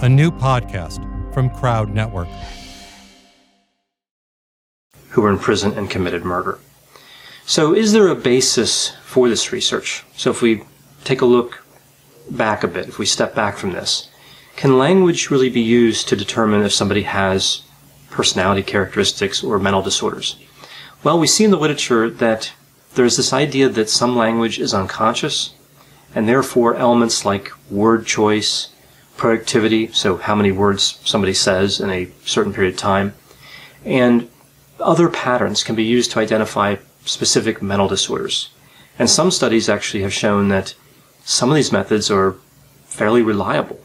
a 0.00 0.08
new 0.08 0.30
podcast 0.30 1.04
from 1.34 1.50
Crowd 1.50 1.92
Network. 1.92 2.28
Who 5.10 5.22
were 5.22 5.30
in 5.30 5.38
prison 5.38 5.76
and 5.76 5.90
committed 5.90 6.24
murder. 6.24 6.58
So, 7.44 7.74
is 7.74 7.92
there 7.92 8.08
a 8.08 8.14
basis 8.14 8.96
for 9.04 9.28
this 9.28 9.52
research? 9.52 10.04
So, 10.16 10.30
if 10.30 10.40
we 10.40 10.62
take 11.04 11.20
a 11.20 11.26
look 11.26 11.62
back 12.30 12.64
a 12.64 12.68
bit, 12.68 12.88
if 12.88 12.98
we 12.98 13.06
step 13.06 13.34
back 13.34 13.56
from 13.56 13.72
this, 13.72 14.08
can 14.56 14.78
language 14.78 15.30
really 15.30 15.50
be 15.50 15.60
used 15.60 16.08
to 16.08 16.16
determine 16.16 16.62
if 16.62 16.72
somebody 16.72 17.02
has 17.02 17.62
personality 18.10 18.62
characteristics 18.62 19.42
or 19.42 19.58
mental 19.58 19.82
disorders? 19.82 20.36
Well, 21.02 21.18
we 21.18 21.26
see 21.26 21.44
in 21.44 21.50
the 21.50 21.58
literature 21.58 22.08
that 22.08 22.52
there's 22.94 23.16
this 23.16 23.32
idea 23.32 23.68
that 23.68 23.90
some 23.90 24.16
language 24.16 24.58
is 24.58 24.72
unconscious 24.74 25.54
and 26.14 26.28
therefore 26.28 26.74
elements 26.74 27.24
like 27.24 27.50
word 27.70 28.06
choice, 28.06 28.72
productivity, 29.16 29.88
so 29.92 30.16
how 30.16 30.34
many 30.34 30.50
words 30.50 30.98
somebody 31.04 31.34
says 31.34 31.80
in 31.80 31.90
a 31.90 32.08
certain 32.24 32.52
period 32.52 32.74
of 32.74 32.80
time, 32.80 33.14
and 33.84 34.28
other 34.78 35.08
patterns 35.08 35.62
can 35.62 35.74
be 35.74 35.84
used 35.84 36.10
to 36.10 36.18
identify 36.18 36.76
specific 37.04 37.62
mental 37.62 37.88
disorders. 37.88 38.50
And 38.98 39.08
some 39.08 39.30
studies 39.30 39.68
actually 39.68 40.02
have 40.02 40.12
shown 40.12 40.48
that 40.48 40.74
some 41.24 41.50
of 41.50 41.56
these 41.56 41.72
methods 41.72 42.10
are 42.10 42.36
fairly 42.84 43.22
reliable. 43.22 43.80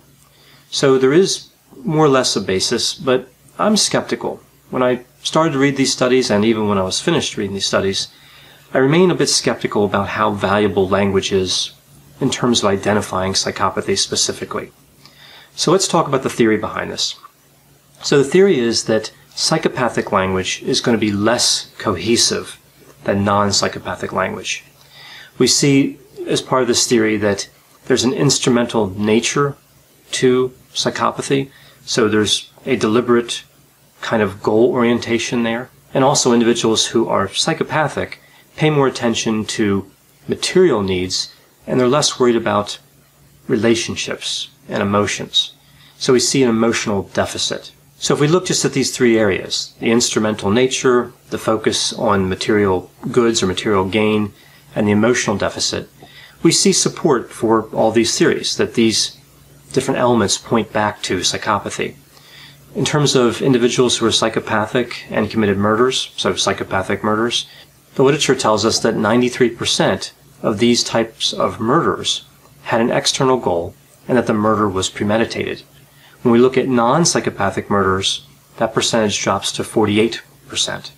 So 0.70 0.98
there 0.98 1.14
is 1.14 1.50
more 1.84 2.06
or 2.06 2.10
less 2.10 2.36
a 2.36 2.42
basis, 2.42 2.94
but 2.94 3.30
I'm 3.60 3.78
skeptical. 3.78 4.42
When 4.70 4.84
I 4.84 5.06
started 5.22 5.54
to 5.54 5.60
read 5.60 5.78
these 5.78 5.94
studies, 5.94 6.30
and 6.32 6.44
even 6.44 6.68
when 6.68 6.78
I 6.78 6.84
was 6.84 7.00
finished 7.00 7.38
reading 7.38 7.54
these 7.54 7.66
studies, 7.66 8.08
I 8.74 8.80
remain 8.80 9.12
a 9.12 9.16
bit 9.16 9.30
skeptical 9.30 9.86
about 9.86 10.10
how 10.10 10.32
valuable 10.32 10.90
language 10.90 11.32
is 11.32 11.72
in 12.20 12.30
terms 12.30 12.60
of 12.60 12.70
identifying 12.70 13.34
psychopathy 13.34 13.98
specifically. 13.98 14.72
So 15.56 15.72
let's 15.72 15.88
talk 15.88 16.08
about 16.08 16.24
the 16.24 16.30
theory 16.30 16.58
behind 16.58 16.92
this. 16.92 17.16
So 18.04 18.18
the 18.18 18.30
theory 18.30 18.60
is 18.60 18.86
that 18.86 19.12
psychopathic 19.36 20.12
language 20.12 20.62
is 20.64 20.82
going 20.82 20.98
to 20.98 21.06
be 21.06 21.12
less 21.12 21.72
cohesive 21.78 22.60
than 23.04 23.24
non-psychopathic 23.24 24.12
language. 24.14 24.64
We 25.38 25.48
see 25.48 26.00
as 26.28 26.42
part 26.42 26.62
of 26.62 26.68
this 26.68 26.88
theory 26.88 27.18
that 27.18 27.50
there's 27.86 28.04
an 28.04 28.14
instrumental 28.14 28.90
nature 28.90 29.56
to 30.12 30.54
psychopathy. 30.74 31.50
So 31.86 32.08
there's 32.08 32.52
a 32.66 32.76
deliberate 32.76 33.44
kind 34.02 34.24
of 34.24 34.42
goal 34.42 34.72
orientation 34.72 35.44
there. 35.44 35.70
And 35.94 36.04
also 36.04 36.34
individuals 36.34 36.88
who 36.88 37.08
are 37.08 37.30
psychopathic 37.30 38.20
pay 38.56 38.70
more 38.70 38.88
attention 38.88 39.46
to 39.46 39.90
material 40.28 40.82
needs 40.82 41.34
and 41.68 41.80
they're 41.80 41.88
less 41.88 42.20
worried 42.20 42.36
about 42.36 42.80
relationships 43.48 44.50
and 44.68 44.82
emotions. 44.82 45.54
So 45.98 46.14
we 46.14 46.20
see 46.20 46.44
an 46.44 46.50
emotional 46.50 47.04
deficit. 47.14 47.72
So 47.98 48.14
if 48.14 48.20
we 48.20 48.28
look 48.28 48.46
just 48.46 48.66
at 48.66 48.74
these 48.74 48.96
three 48.96 49.18
areas, 49.18 49.74
the 49.80 49.92
instrumental 49.92 50.52
nature, 50.52 51.14
the 51.30 51.38
focus 51.38 51.94
on 51.94 52.30
material 52.30 52.92
goods 53.12 53.42
or 53.42 53.48
material 53.48 53.88
gain, 53.88 54.34
and 54.76 54.88
the 54.88 54.92
emotional 54.92 55.38
deficit, 55.38 55.90
we 56.44 56.52
see 56.52 56.74
support 56.74 57.32
for 57.32 57.64
all 57.74 57.92
these 57.92 58.18
theories, 58.18 58.58
that 58.58 58.74
these 58.74 59.18
different 59.72 60.00
elements 60.00 60.38
point 60.38 60.72
back 60.74 61.02
to 61.04 61.20
psychopathy. 61.20 61.96
In 62.76 62.84
terms 62.84 63.16
of 63.16 63.42
individuals 63.42 63.98
who 63.98 64.06
are 64.06 64.12
psychopathic 64.12 65.06
and 65.10 65.32
committed 65.32 65.58
murders, 65.58 66.12
so 66.18 66.36
psychopathic 66.36 67.04
murders, 67.04 67.48
the 67.96 68.04
literature 68.04 68.36
tells 68.36 68.66
us 68.66 68.80
that 68.80 68.96
93% 68.96 70.12
of 70.46 70.60
these 70.60 70.84
types 70.84 71.34
of 71.34 71.60
murders 71.60 72.24
had 72.66 72.80
an 72.80 72.92
external 72.92 73.38
goal 73.38 73.74
and 74.08 74.16
that 74.16 74.28
the 74.28 74.34
murder 74.34 74.70
was 74.70 74.90
premeditated. 74.90 75.64
When 76.22 76.32
we 76.32 76.38
look 76.38 76.56
at 76.56 76.68
non-psychopathic 76.68 77.68
murders, 77.68 78.28
that 78.58 78.74
percentage 78.74 79.20
drops 79.20 79.52
to 79.54 79.64
48%. 79.64 80.92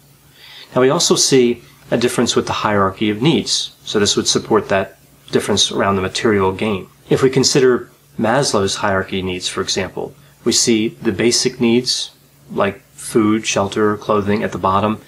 Now 0.75 0.81
we 0.81 0.89
also 0.89 1.15
see 1.15 1.63
a 1.89 1.97
difference 1.97 2.35
with 2.35 2.45
the 2.45 2.61
hierarchy 2.67 3.09
of 3.09 3.21
needs. 3.21 3.73
So 3.85 3.99
this 3.99 4.17
would 4.17 4.27
support 4.27 4.67
that 4.67 4.99
difference 5.31 5.71
around 5.71 5.95
the 5.95 6.01
material 6.01 6.51
gain. 6.51 6.87
If 7.09 7.23
we 7.23 7.29
consider 7.29 7.89
Maslow's 8.19 8.75
hierarchy 8.75 9.21
needs, 9.21 9.47
for 9.47 9.61
example, 9.61 10.13
we 10.43 10.51
see 10.51 10.89
the 10.89 11.13
basic 11.13 11.61
needs 11.61 12.11
like 12.51 12.81
food, 12.91 13.45
shelter, 13.45 13.95
clothing 13.95 14.43
at 14.43 14.51
the 14.51 14.57
bottom, 14.57 15.01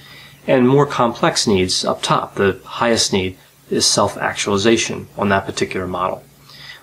and 0.47 0.67
more 0.67 0.85
complex 0.85 1.45
needs 1.45 1.83
up 1.83 2.01
top. 2.01 2.35
The 2.35 2.61
highest 2.63 3.11
need 3.11 3.37
is 3.69 3.85
self-actualization 3.85 5.07
on 5.17 5.29
that 5.29 5.45
particular 5.45 5.87
model. 5.87 6.23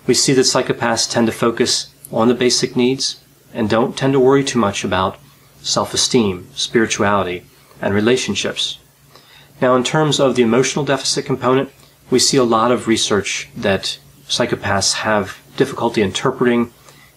We 0.05 0.13
see 0.13 0.33
that 0.33 0.41
psychopaths 0.41 1.09
tend 1.09 1.27
to 1.27 1.33
focus 1.33 1.93
on 2.11 2.27
the 2.27 2.33
basic 2.33 2.75
needs 2.75 3.19
and 3.53 3.69
don't 3.69 3.97
tend 3.97 4.13
to 4.13 4.19
worry 4.19 4.43
too 4.43 4.59
much 4.59 4.83
about 4.83 5.17
self-esteem, 5.61 6.47
spirituality, 6.53 7.43
and 7.81 7.93
relationships. 7.93 8.79
Now, 9.61 9.75
in 9.75 9.83
terms 9.83 10.19
of 10.19 10.35
the 10.35 10.43
emotional 10.43 10.85
deficit 10.85 11.25
component, 11.25 11.69
we 12.09 12.19
see 12.19 12.37
a 12.37 12.43
lot 12.43 12.71
of 12.71 12.87
research 12.87 13.49
that 13.55 13.99
psychopaths 14.27 14.93
have 14.93 15.39
difficulty 15.57 16.01
interpreting 16.01 16.71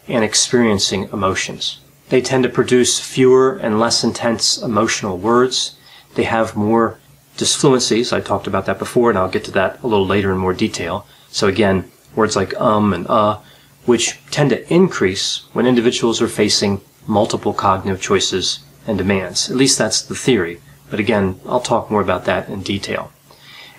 and 0.09 0.25
experiencing 0.25 1.09
emotions. 1.13 1.81
They 2.09 2.21
tend 2.21 2.43
to 2.43 2.49
produce 2.49 2.99
fewer 2.99 3.57
and 3.57 3.79
less 3.79 4.03
intense 4.03 4.59
emotional 4.59 5.17
words. 5.17 5.77
They 6.15 6.25
have 6.25 6.57
more 6.57 6.99
disfluencies. 7.41 8.13
I 8.13 8.21
talked 8.21 8.47
about 8.47 8.67
that 8.67 8.79
before, 8.79 9.09
and 9.09 9.19
I'll 9.19 9.31
get 9.31 9.45
to 9.45 9.51
that 9.53 9.83
a 9.83 9.87
little 9.87 10.07
later 10.07 10.31
in 10.31 10.39
more 10.39 10.55
detail. 10.55 11.07
So 11.31 11.49
again, 11.49 11.91
words 12.15 12.37
like 12.37 12.55
um 12.61 12.93
and 12.93 13.07
uh, 13.09 13.39
which 13.87 14.19
tend 14.31 14.51
to 14.51 14.73
increase 14.73 15.47
when 15.53 15.67
individuals 15.67 16.21
are 16.21 16.29
facing 16.29 16.81
multiple 17.07 17.55
cognitive 17.55 18.01
choices 18.01 18.61
and 18.87 18.99
demands. 18.99 19.51
At 19.51 19.57
least 19.57 19.79
that's 19.79 20.03
the 20.03 20.15
theory. 20.15 20.61
But 20.91 21.01
again, 21.01 21.41
I'll 21.47 21.61
talk 21.61 21.91
more 21.91 22.01
about 22.01 22.25
that 22.25 22.49
in 22.49 22.63
detail. 22.63 23.13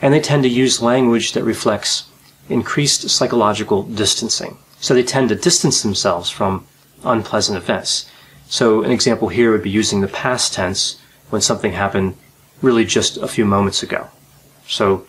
And 0.02 0.13
they 0.13 0.19
tend 0.19 0.43
to 0.43 0.50
use 0.50 0.82
language 0.82 1.34
that 1.34 1.43
reflects 1.43 2.10
increased 2.50 3.10
psychological 3.10 3.84
distancing. 3.84 4.58
So 4.80 4.93
they 4.93 5.04
tend 5.04 5.30
to 5.30 5.36
distance 5.36 5.84
themselves 5.84 6.30
from 6.30 6.65
unpleasant 7.04 7.58
events. 7.58 8.10
So 8.47 8.84
an 8.84 8.91
example 8.91 9.30
here 9.30 9.52
would 9.52 9.63
be 9.63 9.69
using 9.69 10.02
the 10.02 10.08
past 10.08 10.54
tense 10.54 11.00
when 11.30 11.41
something 11.41 11.74
happened 11.74 12.15
really 12.62 12.86
just 12.86 13.17
a 13.17 13.28
few 13.28 13.45
moments 13.45 13.84
ago. 13.84 14.08
So 14.67 15.06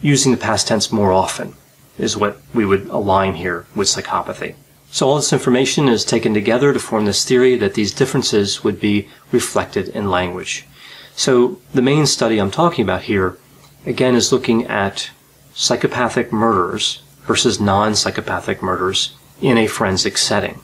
using 0.00 0.32
the 0.32 0.38
past 0.38 0.68
tense 0.68 0.92
more 0.92 1.12
often 1.12 1.54
is 1.98 2.16
what 2.16 2.38
we 2.54 2.64
would 2.64 2.86
align 2.88 3.34
here 3.34 3.66
with 3.74 3.88
psychopathy. 3.88 4.54
So 4.90 5.08
all 5.08 5.16
this 5.16 5.32
information 5.32 5.88
is 5.88 6.04
taken 6.04 6.34
together 6.34 6.72
to 6.72 6.80
form 6.80 7.04
this 7.04 7.24
theory 7.24 7.56
that 7.56 7.74
these 7.74 7.94
differences 7.94 8.64
would 8.64 8.80
be 8.80 9.08
reflected 9.30 9.88
in 9.90 10.10
language. 10.10 10.66
So 11.14 11.60
the 11.72 11.82
main 11.82 12.06
study 12.06 12.38
I'm 12.38 12.50
talking 12.50 12.82
about 12.82 13.02
here, 13.02 13.38
again, 13.86 14.16
is 14.16 14.32
looking 14.32 14.66
at 14.66 15.10
psychopathic 15.54 16.32
murders 16.32 17.02
versus 17.22 17.60
non-psychopathic 17.60 18.62
murders 18.62 19.14
in 19.40 19.58
a 19.58 19.68
forensic 19.68 20.18
setting. 20.18 20.60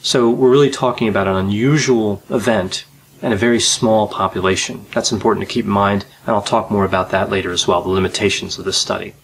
So 0.00 0.30
we're 0.30 0.50
really 0.50 0.70
talking 0.70 1.08
about 1.08 1.28
an 1.28 1.36
unusual 1.36 2.22
event 2.30 2.85
and 3.22 3.32
a 3.32 3.36
very 3.36 3.60
small 3.60 4.08
population. 4.08 4.86
That's 4.92 5.12
important 5.12 5.46
to 5.46 5.52
keep 5.52 5.64
in 5.64 5.70
mind, 5.70 6.04
and 6.26 6.34
I'll 6.34 6.42
talk 6.42 6.70
more 6.70 6.84
about 6.84 7.10
that 7.10 7.30
later 7.30 7.50
as 7.52 7.66
well, 7.66 7.82
the 7.82 7.88
limitations 7.88 8.58
of 8.58 8.64
this 8.64 8.78
study. 8.78 9.14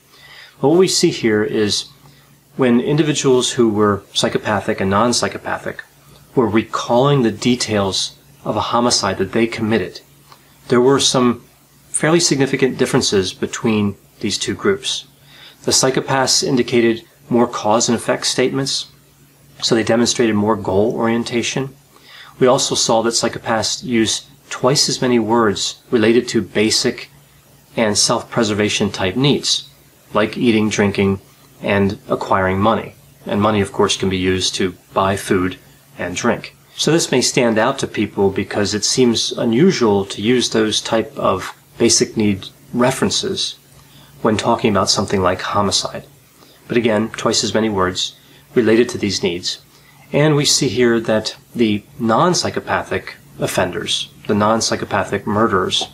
But 0.60 0.68
what 0.68 0.78
we 0.78 0.88
see 0.88 1.10
here 1.10 1.42
is 1.42 1.86
when 2.56 2.80
individuals 2.80 3.52
who 3.52 3.68
were 3.68 4.02
psychopathic 4.14 4.80
and 4.80 4.90
non-psychopathic 4.90 5.82
were 6.34 6.48
recalling 6.48 7.22
the 7.22 7.30
details 7.30 8.16
of 8.44 8.56
a 8.56 8.60
homicide 8.60 9.18
that 9.18 9.32
they 9.32 9.46
committed, 9.46 10.00
there 10.68 10.80
were 10.80 11.00
some 11.00 11.44
fairly 11.88 12.20
significant 12.20 12.78
differences 12.78 13.34
between 13.34 13.96
these 14.20 14.38
two 14.38 14.54
groups. 14.54 15.06
The 15.64 15.72
psychopaths 15.72 16.42
indicated 16.42 17.04
more 17.28 17.46
cause 17.46 17.88
and 17.88 17.96
effect 17.96 18.26
statements, 18.26 18.88
so 19.62 19.74
they 19.74 19.84
demonstrated 19.84 20.34
more 20.34 20.56
goal 20.56 20.94
orientation. 20.94 21.74
We 22.42 22.48
also 22.48 22.74
saw 22.74 23.02
that 23.02 23.10
psychopaths 23.10 23.84
use 23.84 24.26
twice 24.50 24.88
as 24.88 25.00
many 25.00 25.20
words 25.20 25.80
related 25.92 26.26
to 26.30 26.42
basic 26.42 27.08
and 27.76 27.96
self-preservation 27.96 28.90
type 28.90 29.14
needs, 29.14 29.70
like 30.12 30.36
eating, 30.36 30.68
drinking, 30.68 31.20
and 31.62 32.00
acquiring 32.08 32.58
money. 32.58 32.96
And 33.26 33.40
money, 33.40 33.60
of 33.60 33.70
course, 33.70 33.96
can 33.96 34.08
be 34.08 34.16
used 34.16 34.56
to 34.56 34.74
buy 34.92 35.14
food 35.14 35.56
and 35.96 36.16
drink. 36.16 36.56
So 36.74 36.90
this 36.90 37.12
may 37.12 37.20
stand 37.20 37.58
out 37.58 37.78
to 37.78 37.86
people 37.86 38.28
because 38.28 38.74
it 38.74 38.84
seems 38.84 39.30
unusual 39.30 40.04
to 40.06 40.20
use 40.20 40.50
those 40.50 40.80
type 40.80 41.16
of 41.16 41.54
basic 41.78 42.16
need 42.16 42.48
references 42.74 43.54
when 44.22 44.36
talking 44.36 44.72
about 44.72 44.90
something 44.90 45.22
like 45.22 45.42
homicide. 45.42 46.06
But 46.66 46.76
again, 46.76 47.10
twice 47.10 47.44
as 47.44 47.54
many 47.54 47.68
words 47.68 48.16
related 48.52 48.88
to 48.88 48.98
these 48.98 49.22
needs. 49.22 49.61
And 50.12 50.36
we 50.36 50.44
see 50.44 50.68
here 50.68 51.00
that 51.00 51.36
the 51.54 51.82
non-psychopathic 51.98 53.16
offenders, 53.38 54.10
the 54.26 54.34
non-psychopathic 54.34 55.26
murderers, 55.26 55.88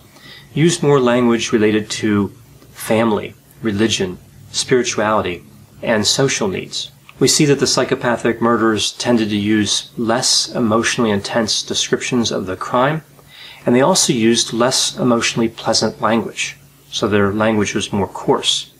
use 0.52 0.82
more 0.82 0.98
language 0.98 1.52
related 1.52 1.88
to 1.90 2.32
family, 2.72 3.34
religion, 3.62 4.18
spirituality, 4.50 5.44
and 5.82 6.04
social 6.04 6.48
needs. 6.48 6.90
We 7.20 7.28
see 7.28 7.44
that 7.44 7.60
the 7.60 7.66
psychopathic 7.66 8.40
murderers 8.40 8.92
tended 8.92 9.30
to 9.30 9.36
use 9.36 9.90
less 9.96 10.52
emotionally 10.52 11.10
intense 11.10 11.62
descriptions 11.62 12.32
of 12.32 12.46
the 12.46 12.56
crime, 12.56 13.02
and 13.64 13.74
they 13.74 13.82
also 13.82 14.12
used 14.12 14.52
less 14.52 14.98
emotionally 14.98 15.48
pleasant 15.48 16.00
language, 16.00 16.56
so 16.90 17.06
their 17.06 17.32
language 17.32 17.74
was 17.74 17.92
more 17.92 18.08
coarse. 18.08 18.72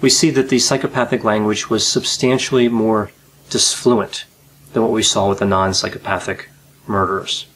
We 0.00 0.10
see 0.10 0.30
that 0.30 0.48
the 0.48 0.60
psychopathic 0.60 1.24
language 1.24 1.70
was 1.70 1.84
substantially 1.84 2.68
more 2.68 3.10
disfluent 3.50 4.26
than 4.72 4.82
what 4.82 4.92
we 4.92 5.02
saw 5.02 5.28
with 5.28 5.38
the 5.38 5.46
non-psychopathic 5.46 6.48
murderers. 6.86 7.46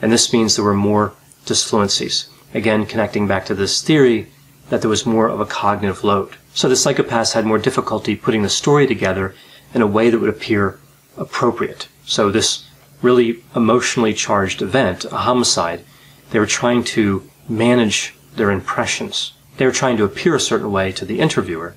And 0.00 0.10
this 0.10 0.32
means 0.32 0.56
there 0.56 0.64
were 0.64 0.74
more 0.74 1.12
disfluencies. 1.46 2.28
Again, 2.54 2.86
connecting 2.86 3.26
back 3.26 3.46
to 3.46 3.54
this 3.54 3.82
theory 3.82 4.28
that 4.68 4.80
there 4.80 4.90
was 4.90 5.06
more 5.06 5.28
of 5.28 5.40
a 5.40 5.46
cognitive 5.46 6.04
load. 6.04 6.36
So 6.54 6.68
the 6.68 6.74
psychopaths 6.74 7.32
had 7.32 7.46
more 7.46 7.58
difficulty 7.58 8.16
putting 8.16 8.42
the 8.42 8.48
story 8.48 8.86
together 8.86 9.34
in 9.74 9.82
a 9.82 9.86
way 9.86 10.10
that 10.10 10.18
would 10.18 10.28
appear 10.28 10.78
appropriate. 11.16 11.88
So 12.04 12.30
this 12.30 12.64
really 13.00 13.42
emotionally 13.54 14.14
charged 14.14 14.62
event, 14.62 15.04
a 15.06 15.18
homicide, 15.18 15.84
they 16.30 16.38
were 16.38 16.46
trying 16.46 16.84
to 16.84 17.28
manage 17.48 18.14
their 18.36 18.50
impressions. 18.50 19.32
They 19.56 19.66
were 19.66 19.72
trying 19.72 19.96
to 19.98 20.04
appear 20.04 20.34
a 20.34 20.40
certain 20.40 20.72
way 20.72 20.92
to 20.92 21.04
the 21.04 21.20
interviewer. 21.20 21.74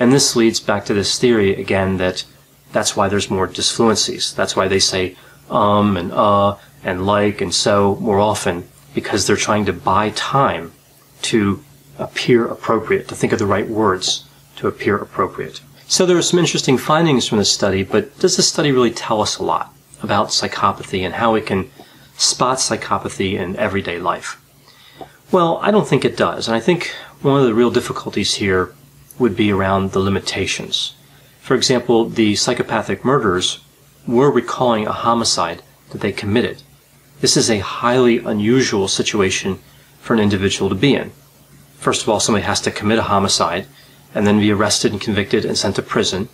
And 0.00 0.12
this 0.12 0.36
leads 0.36 0.60
back 0.60 0.84
to 0.86 0.94
this 0.94 1.18
theory 1.18 1.54
again 1.54 1.96
that 1.98 2.24
that's 2.72 2.96
why 2.96 3.08
there's 3.08 3.30
more 3.30 3.48
disfluencies. 3.48 4.34
That's 4.34 4.56
why 4.56 4.68
they 4.68 4.78
say 4.78 5.16
um 5.50 5.96
and 5.96 6.12
uh 6.12 6.56
and 6.84 7.06
like 7.06 7.40
and 7.40 7.54
so 7.54 7.96
more 7.96 8.20
often 8.20 8.68
because 8.94 9.26
they're 9.26 9.36
trying 9.36 9.64
to 9.66 9.72
buy 9.72 10.10
time 10.10 10.72
to 11.22 11.62
appear 11.98 12.46
appropriate, 12.46 13.08
to 13.08 13.14
think 13.14 13.32
of 13.32 13.38
the 13.38 13.46
right 13.46 13.68
words 13.68 14.24
to 14.56 14.68
appear 14.68 14.96
appropriate. 14.96 15.60
So 15.86 16.04
there 16.04 16.16
are 16.16 16.22
some 16.22 16.38
interesting 16.38 16.76
findings 16.76 17.26
from 17.26 17.38
this 17.38 17.50
study, 17.50 17.82
but 17.82 18.16
does 18.18 18.36
this 18.36 18.48
study 18.48 18.72
really 18.72 18.90
tell 18.90 19.22
us 19.22 19.38
a 19.38 19.42
lot 19.42 19.72
about 20.02 20.28
psychopathy 20.28 21.00
and 21.00 21.14
how 21.14 21.32
we 21.32 21.40
can 21.40 21.70
spot 22.16 22.58
psychopathy 22.58 23.34
in 23.34 23.56
everyday 23.56 23.98
life? 23.98 24.40
Well, 25.30 25.58
I 25.62 25.70
don't 25.70 25.86
think 25.86 26.04
it 26.04 26.16
does. 26.16 26.48
And 26.48 26.56
I 26.56 26.60
think 26.60 26.94
one 27.22 27.40
of 27.40 27.46
the 27.46 27.54
real 27.54 27.70
difficulties 27.70 28.34
here 28.34 28.74
would 29.18 29.36
be 29.36 29.52
around 29.52 29.92
the 29.92 29.98
limitations. 29.98 30.94
For 31.48 31.54
example, 31.54 32.10
the 32.10 32.36
psychopathic 32.36 33.06
murderers 33.06 33.60
were 34.06 34.30
recalling 34.30 34.86
a 34.86 34.92
homicide 34.92 35.62
that 35.88 36.02
they 36.02 36.12
committed. 36.12 36.62
This 37.22 37.38
is 37.38 37.48
a 37.48 37.60
highly 37.60 38.18
unusual 38.18 38.86
situation 38.86 39.58
for 39.98 40.12
an 40.12 40.20
individual 40.20 40.68
to 40.68 40.74
be 40.74 40.94
in. 40.94 41.10
First 41.78 42.02
of 42.02 42.10
all, 42.10 42.20
somebody 42.20 42.44
has 42.44 42.60
to 42.60 42.70
commit 42.70 42.98
a 42.98 43.04
homicide 43.04 43.66
and 44.14 44.26
then 44.26 44.40
be 44.40 44.52
arrested 44.52 44.92
and 44.92 45.00
convicted 45.00 45.46
and 45.46 45.56
sent 45.56 45.76
to 45.76 45.82
prison. 45.82 46.28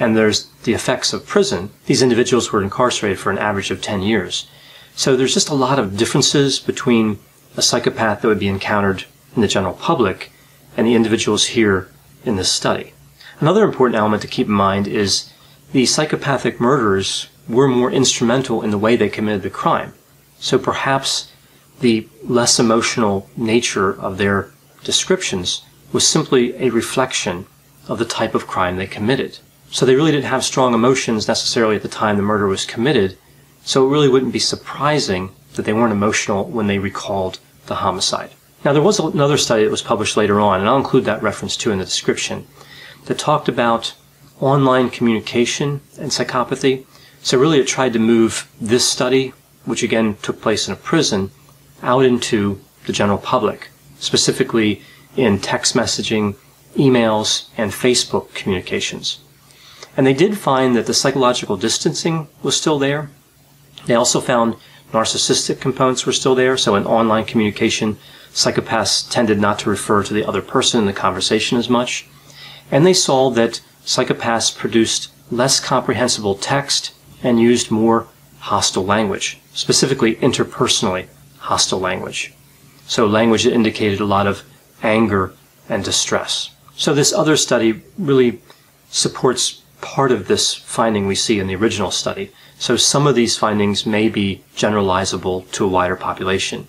And 0.00 0.16
there's 0.16 0.46
the 0.64 0.72
effects 0.72 1.12
of 1.12 1.26
prison. 1.26 1.68
These 1.84 2.00
individuals 2.00 2.50
were 2.50 2.62
incarcerated 2.62 3.18
for 3.18 3.30
an 3.30 3.36
average 3.36 3.70
of 3.70 3.82
10 3.82 4.00
years. 4.00 4.48
So 4.96 5.14
there's 5.14 5.34
just 5.34 5.50
a 5.50 5.54
lot 5.66 5.78
of 5.78 5.98
differences 5.98 6.58
between 6.58 7.18
a 7.54 7.60
psychopath 7.60 8.22
that 8.22 8.28
would 8.28 8.38
be 8.38 8.48
encountered 8.48 9.04
in 9.36 9.42
the 9.42 9.46
general 9.46 9.74
public 9.74 10.32
and 10.74 10.86
the 10.86 10.94
individuals 10.94 11.48
here 11.48 11.90
in 12.24 12.36
this 12.36 12.50
study. 12.50 12.94
Another 13.40 13.62
important 13.62 13.96
element 13.96 14.20
to 14.22 14.28
keep 14.28 14.48
in 14.48 14.52
mind 14.52 14.88
is 14.88 15.32
the 15.70 15.86
psychopathic 15.86 16.60
murderers 16.60 17.28
were 17.48 17.68
more 17.68 17.90
instrumental 17.90 18.62
in 18.62 18.70
the 18.70 18.78
way 18.78 18.96
they 18.96 19.08
committed 19.08 19.42
the 19.42 19.50
crime. 19.50 19.94
So 20.40 20.58
perhaps 20.58 21.30
the 21.80 22.08
less 22.24 22.58
emotional 22.58 23.30
nature 23.36 23.90
of 24.00 24.18
their 24.18 24.50
descriptions 24.82 25.62
was 25.92 26.06
simply 26.06 26.54
a 26.56 26.70
reflection 26.70 27.46
of 27.86 27.98
the 27.98 28.04
type 28.04 28.34
of 28.34 28.48
crime 28.48 28.76
they 28.76 28.88
committed. 28.88 29.38
So 29.70 29.86
they 29.86 29.94
really 29.94 30.12
didn't 30.12 30.24
have 30.24 30.44
strong 30.44 30.74
emotions 30.74 31.28
necessarily 31.28 31.76
at 31.76 31.82
the 31.82 31.88
time 31.88 32.16
the 32.16 32.22
murder 32.22 32.48
was 32.48 32.64
committed, 32.64 33.16
so 33.62 33.86
it 33.86 33.90
really 33.90 34.08
wouldn't 34.08 34.32
be 34.32 34.38
surprising 34.38 35.30
that 35.54 35.64
they 35.64 35.72
weren't 35.72 35.92
emotional 35.92 36.44
when 36.44 36.66
they 36.66 36.78
recalled 36.78 37.38
the 37.66 37.76
homicide. 37.76 38.30
Now 38.64 38.72
there 38.72 38.82
was 38.82 38.98
another 38.98 39.36
study 39.36 39.62
that 39.62 39.70
was 39.70 39.82
published 39.82 40.16
later 40.16 40.40
on, 40.40 40.60
and 40.60 40.68
I'll 40.68 40.76
include 40.76 41.04
that 41.04 41.22
reference 41.22 41.56
too 41.56 41.70
in 41.70 41.78
the 41.78 41.84
description, 41.84 42.46
that 43.08 43.18
talked 43.18 43.48
about 43.48 43.94
online 44.38 44.90
communication 44.90 45.80
and 45.98 46.10
psychopathy. 46.10 46.84
So 47.22 47.38
really 47.38 47.58
it 47.58 47.66
tried 47.66 47.94
to 47.94 47.98
move 47.98 48.50
this 48.60 48.88
study, 48.88 49.32
which 49.64 49.82
again 49.82 50.16
took 50.22 50.40
place 50.40 50.68
in 50.68 50.74
a 50.74 50.76
prison, 50.76 51.30
out 51.82 52.04
into 52.04 52.60
the 52.86 52.92
general 52.92 53.18
public, 53.18 53.70
specifically 53.98 54.82
in 55.16 55.40
text 55.40 55.74
messaging, 55.74 56.36
emails, 56.76 57.48
and 57.56 57.72
Facebook 57.72 58.34
communications. 58.34 59.20
And 59.96 60.06
they 60.06 60.14
did 60.14 60.36
find 60.36 60.76
that 60.76 60.86
the 60.86 60.94
psychological 60.94 61.56
distancing 61.56 62.28
was 62.42 62.56
still 62.56 62.78
there. 62.78 63.10
They 63.86 63.94
also 63.94 64.20
found 64.20 64.56
narcissistic 64.92 65.60
components 65.60 66.04
were 66.04 66.12
still 66.12 66.34
there. 66.34 66.58
So 66.58 66.76
in 66.76 66.86
online 66.86 67.24
communication, 67.24 67.96
psychopaths 68.32 69.10
tended 69.10 69.40
not 69.40 69.58
to 69.60 69.70
refer 69.70 70.02
to 70.02 70.14
the 70.14 70.26
other 70.26 70.42
person 70.42 70.80
in 70.80 70.86
the 70.86 70.92
conversation 70.92 71.56
as 71.56 71.70
much 71.70 72.06
and 72.70 72.84
they 72.84 72.94
saw 72.94 73.30
that 73.30 73.60
psychopaths 73.84 74.56
produced 74.56 75.10
less 75.30 75.60
comprehensible 75.60 76.34
text 76.34 76.94
and 77.22 77.40
used 77.40 77.70
more 77.70 78.06
hostile 78.40 78.84
language, 78.84 79.38
specifically 79.52 80.16
interpersonally 80.16 81.06
hostile 81.38 81.80
language. 81.80 82.32
So 82.86 83.06
language 83.06 83.44
that 83.44 83.52
indicated 83.52 84.00
a 84.00 84.04
lot 84.04 84.26
of 84.26 84.42
anger 84.82 85.32
and 85.68 85.84
distress. 85.84 86.50
So 86.76 86.94
this 86.94 87.12
other 87.12 87.36
study 87.36 87.82
really 87.98 88.40
supports 88.90 89.62
part 89.80 90.12
of 90.12 90.28
this 90.28 90.54
finding 90.54 91.06
we 91.06 91.14
see 91.14 91.38
in 91.38 91.46
the 91.46 91.56
original 91.56 91.90
study. 91.90 92.32
So 92.58 92.76
some 92.76 93.06
of 93.06 93.14
these 93.14 93.36
findings 93.36 93.86
may 93.86 94.08
be 94.08 94.42
generalizable 94.56 95.50
to 95.52 95.64
a 95.64 95.68
wider 95.68 95.96
population. 95.96 96.66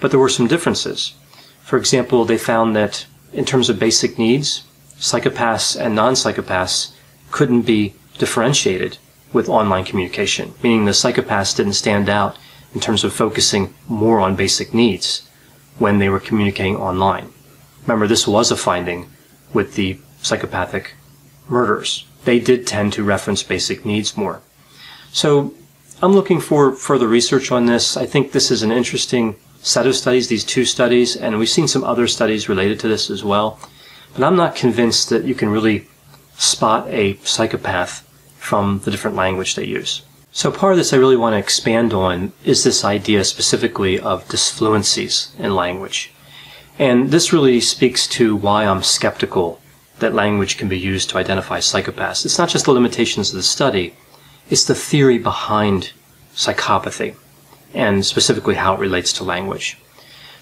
But 0.00 0.10
there 0.10 0.20
were 0.20 0.28
some 0.28 0.46
differences. 0.46 1.14
For 1.62 1.76
example, 1.76 2.24
they 2.24 2.38
found 2.38 2.76
that 2.76 3.06
in 3.32 3.44
terms 3.44 3.68
of 3.68 3.78
basic 3.78 4.18
needs, 4.18 4.62
psychopaths 4.98 5.78
and 5.78 5.94
non-psychopaths 5.94 6.92
couldn't 7.30 7.62
be 7.62 7.94
differentiated 8.18 8.98
with 9.32 9.48
online 9.48 9.84
communication, 9.84 10.54
meaning 10.62 10.84
the 10.84 10.92
psychopaths 10.92 11.56
didn't 11.56 11.74
stand 11.74 12.08
out 12.08 12.38
in 12.74 12.80
terms 12.80 13.04
of 13.04 13.12
focusing 13.12 13.74
more 13.88 14.20
on 14.20 14.36
basic 14.36 14.72
needs 14.72 15.28
when 15.78 15.98
they 15.98 16.08
were 16.08 16.20
communicating 16.20 16.76
online. 16.76 17.32
Remember, 17.82 18.06
this 18.06 18.26
was 18.26 18.50
a 18.50 18.56
finding 18.56 19.10
with 19.52 19.74
the 19.74 19.98
psychopathic 20.22 20.94
murders. 21.48 22.06
They 22.24 22.40
did 22.40 22.66
tend 22.66 22.92
to 22.94 23.04
reference 23.04 23.42
basic 23.42 23.84
needs 23.84 24.16
more. 24.16 24.40
So 25.12 25.54
I'm 26.02 26.12
looking 26.12 26.40
for 26.40 26.72
further 26.72 27.06
research 27.06 27.52
on 27.52 27.66
this. 27.66 27.96
I 27.96 28.06
think 28.06 28.32
this 28.32 28.50
is 28.50 28.62
an 28.62 28.72
interesting 28.72 29.36
set 29.60 29.86
of 29.86 29.96
studies, 29.96 30.28
these 30.28 30.44
two 30.44 30.64
studies, 30.64 31.16
and 31.16 31.38
we've 31.38 31.48
seen 31.48 31.68
some 31.68 31.84
other 31.84 32.06
studies 32.06 32.48
related 32.48 32.80
to 32.80 32.88
this 32.88 33.10
as 33.10 33.24
well. 33.24 33.58
But 34.16 34.24
I'm 34.24 34.36
not 34.36 34.56
convinced 34.56 35.10
that 35.10 35.24
you 35.24 35.34
can 35.34 35.50
really 35.50 35.86
spot 36.38 36.88
a 36.88 37.18
psychopath 37.18 38.02
from 38.38 38.80
the 38.80 38.90
different 38.90 39.14
language 39.16 39.54
they 39.54 39.66
use. 39.66 40.02
So 40.32 40.50
part 40.50 40.72
of 40.72 40.78
this 40.78 40.94
I 40.94 40.96
really 40.96 41.18
want 41.18 41.34
to 41.34 41.38
expand 41.38 41.92
on 41.92 42.32
is 42.42 42.64
this 42.64 42.82
idea 42.82 43.24
specifically 43.24 44.00
of 44.00 44.26
disfluencies 44.28 45.38
in 45.38 45.54
language. 45.54 46.12
And 46.78 47.10
this 47.10 47.30
really 47.32 47.60
speaks 47.60 48.06
to 48.08 48.34
why 48.34 48.64
I'm 48.64 48.82
skeptical 48.82 49.60
that 49.98 50.14
language 50.14 50.56
can 50.56 50.68
be 50.68 50.78
used 50.78 51.10
to 51.10 51.18
identify 51.18 51.58
psychopaths. 51.58 52.24
It's 52.24 52.38
not 52.38 52.48
just 52.48 52.64
the 52.64 52.72
limitations 52.72 53.30
of 53.30 53.36
the 53.36 53.42
study, 53.42 53.94
it's 54.48 54.64
the 54.64 54.74
theory 54.74 55.18
behind 55.18 55.92
psychopathy 56.34 57.16
and 57.74 58.04
specifically 58.04 58.54
how 58.54 58.74
it 58.74 58.80
relates 58.80 59.12
to 59.14 59.24
language. 59.24 59.76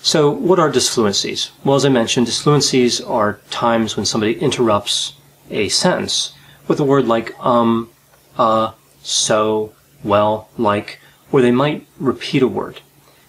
So 0.05 0.31
what 0.31 0.59
are 0.59 0.71
disfluencies? 0.71 1.49
Well, 1.65 1.77
as 1.77 1.87
I 1.87 1.89
mentioned, 1.89 2.27
disfluencies 2.27 3.01
are 3.09 3.41
times 3.49 3.97
when 3.97 4.05
somebody 4.05 4.39
interrupts 4.39 5.15
a 5.51 5.71
sentence 5.71 6.35
with 6.69 6.79
a 6.79 6.85
word 6.85 7.09
like 7.09 7.35
um, 7.41 7.89
uh, 8.37 8.73
so, 9.03 9.73
well, 10.03 10.51
like, 10.59 11.01
or 11.33 11.41
they 11.41 11.51
might 11.51 11.87
repeat 11.99 12.43
a 12.43 12.47
word. 12.47 12.83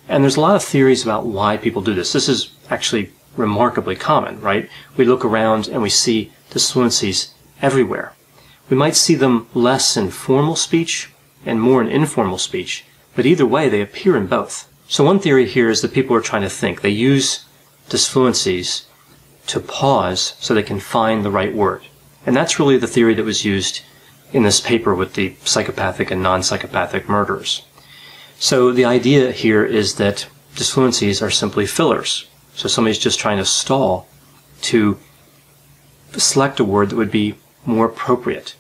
And 0.10 0.22
there's 0.22 0.36
a 0.36 0.42
lot 0.42 0.58
of 0.58 0.64
theories 0.64 1.02
about 1.02 1.26
why 1.26 1.56
people 1.56 1.82
do 1.82 1.94
this. 1.94 2.12
This 2.12 2.28
is 2.28 2.52
actually 2.70 3.10
remarkably 3.38 3.96
common, 3.96 4.42
right? 4.42 4.70
We 4.98 5.06
look 5.06 5.24
around 5.24 5.70
and 5.70 5.82
we 5.82 5.90
see 5.90 6.34
disfluencies 6.52 7.32
everywhere. 7.62 8.12
We 8.70 8.76
might 8.76 8.98
see 8.98 9.16
them 9.16 9.48
less 9.54 9.96
in 9.96 10.10
formal 10.12 10.58
speech 10.58 11.10
and 11.46 11.62
more 11.62 11.82
in 11.82 11.88
informal 11.88 12.38
speech, 12.38 12.84
but 13.16 13.26
either 13.26 13.46
way, 13.46 13.70
they 13.70 13.80
appear 13.80 14.18
in 14.18 14.28
both. 14.28 14.68
So 14.88 15.04
one 15.04 15.20
theory 15.20 15.48
here 15.48 15.70
is 15.70 15.82
that 15.82 15.94
people 15.94 16.16
are 16.16 16.22
trying 16.22 16.44
to 16.44 16.50
think. 16.50 16.82
They 16.82 16.90
use 16.90 17.46
disfluencies 17.90 18.86
to 19.48 19.60
pause 19.60 20.36
so 20.40 20.54
they 20.54 20.64
can 20.64 20.80
find 20.80 21.24
the 21.24 21.32
right 21.32 21.54
word. 21.54 21.84
And 22.26 22.36
that's 22.36 22.60
really 22.60 22.78
the 22.78 22.88
theory 22.88 23.14
that 23.16 23.26
was 23.26 23.46
used 23.46 23.82
in 24.34 24.44
this 24.44 24.60
paper 24.60 24.94
with 24.94 25.14
the 25.14 25.36
psychopathic 25.44 26.12
and 26.12 26.22
non-psychopathic 26.22 27.08
murderers. 27.08 27.64
So 28.38 28.72
the 28.72 28.86
idea 28.86 29.32
here 29.32 29.64
is 29.64 29.96
that 29.96 30.28
disfluencies 30.56 31.22
are 31.22 31.32
simply 31.32 31.66
fillers. 31.66 32.28
So 32.56 32.68
somebody's 32.68 33.00
just 33.00 33.20
trying 33.20 33.38
to 33.38 33.46
stall 33.46 34.08
to 34.64 35.00
select 36.14 36.60
a 36.60 36.64
word 36.64 36.90
that 36.90 36.96
would 36.96 37.12
be 37.12 37.36
more 37.66 37.86
appropriate. 37.86 38.56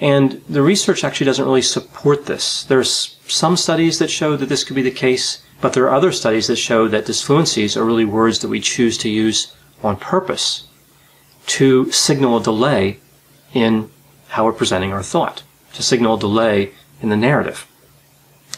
And 0.00 0.42
the 0.48 0.62
research 0.62 1.02
actually 1.02 1.26
doesn't 1.26 1.44
really 1.44 1.62
support 1.62 2.26
this. 2.26 2.64
There's 2.64 3.18
some 3.26 3.56
studies 3.56 3.98
that 3.98 4.10
show 4.10 4.36
that 4.36 4.48
this 4.48 4.64
could 4.64 4.76
be 4.76 4.82
the 4.82 4.90
case, 4.90 5.42
but 5.60 5.72
there 5.72 5.84
are 5.84 5.94
other 5.94 6.12
studies 6.12 6.46
that 6.46 6.56
show 6.56 6.86
that 6.88 7.06
disfluencies 7.06 7.76
are 7.76 7.84
really 7.84 8.04
words 8.04 8.38
that 8.40 8.48
we 8.48 8.60
choose 8.60 8.96
to 8.98 9.08
use 9.08 9.54
on 9.82 9.96
purpose 9.96 10.68
to 11.46 11.90
signal 11.90 12.36
a 12.36 12.42
delay 12.42 12.98
in 13.54 13.90
how 14.28 14.44
we're 14.44 14.52
presenting 14.52 14.92
our 14.92 15.02
thought, 15.02 15.42
to 15.72 15.82
signal 15.82 16.14
a 16.14 16.20
delay 16.20 16.72
in 17.00 17.08
the 17.08 17.16
narrative. 17.16 17.66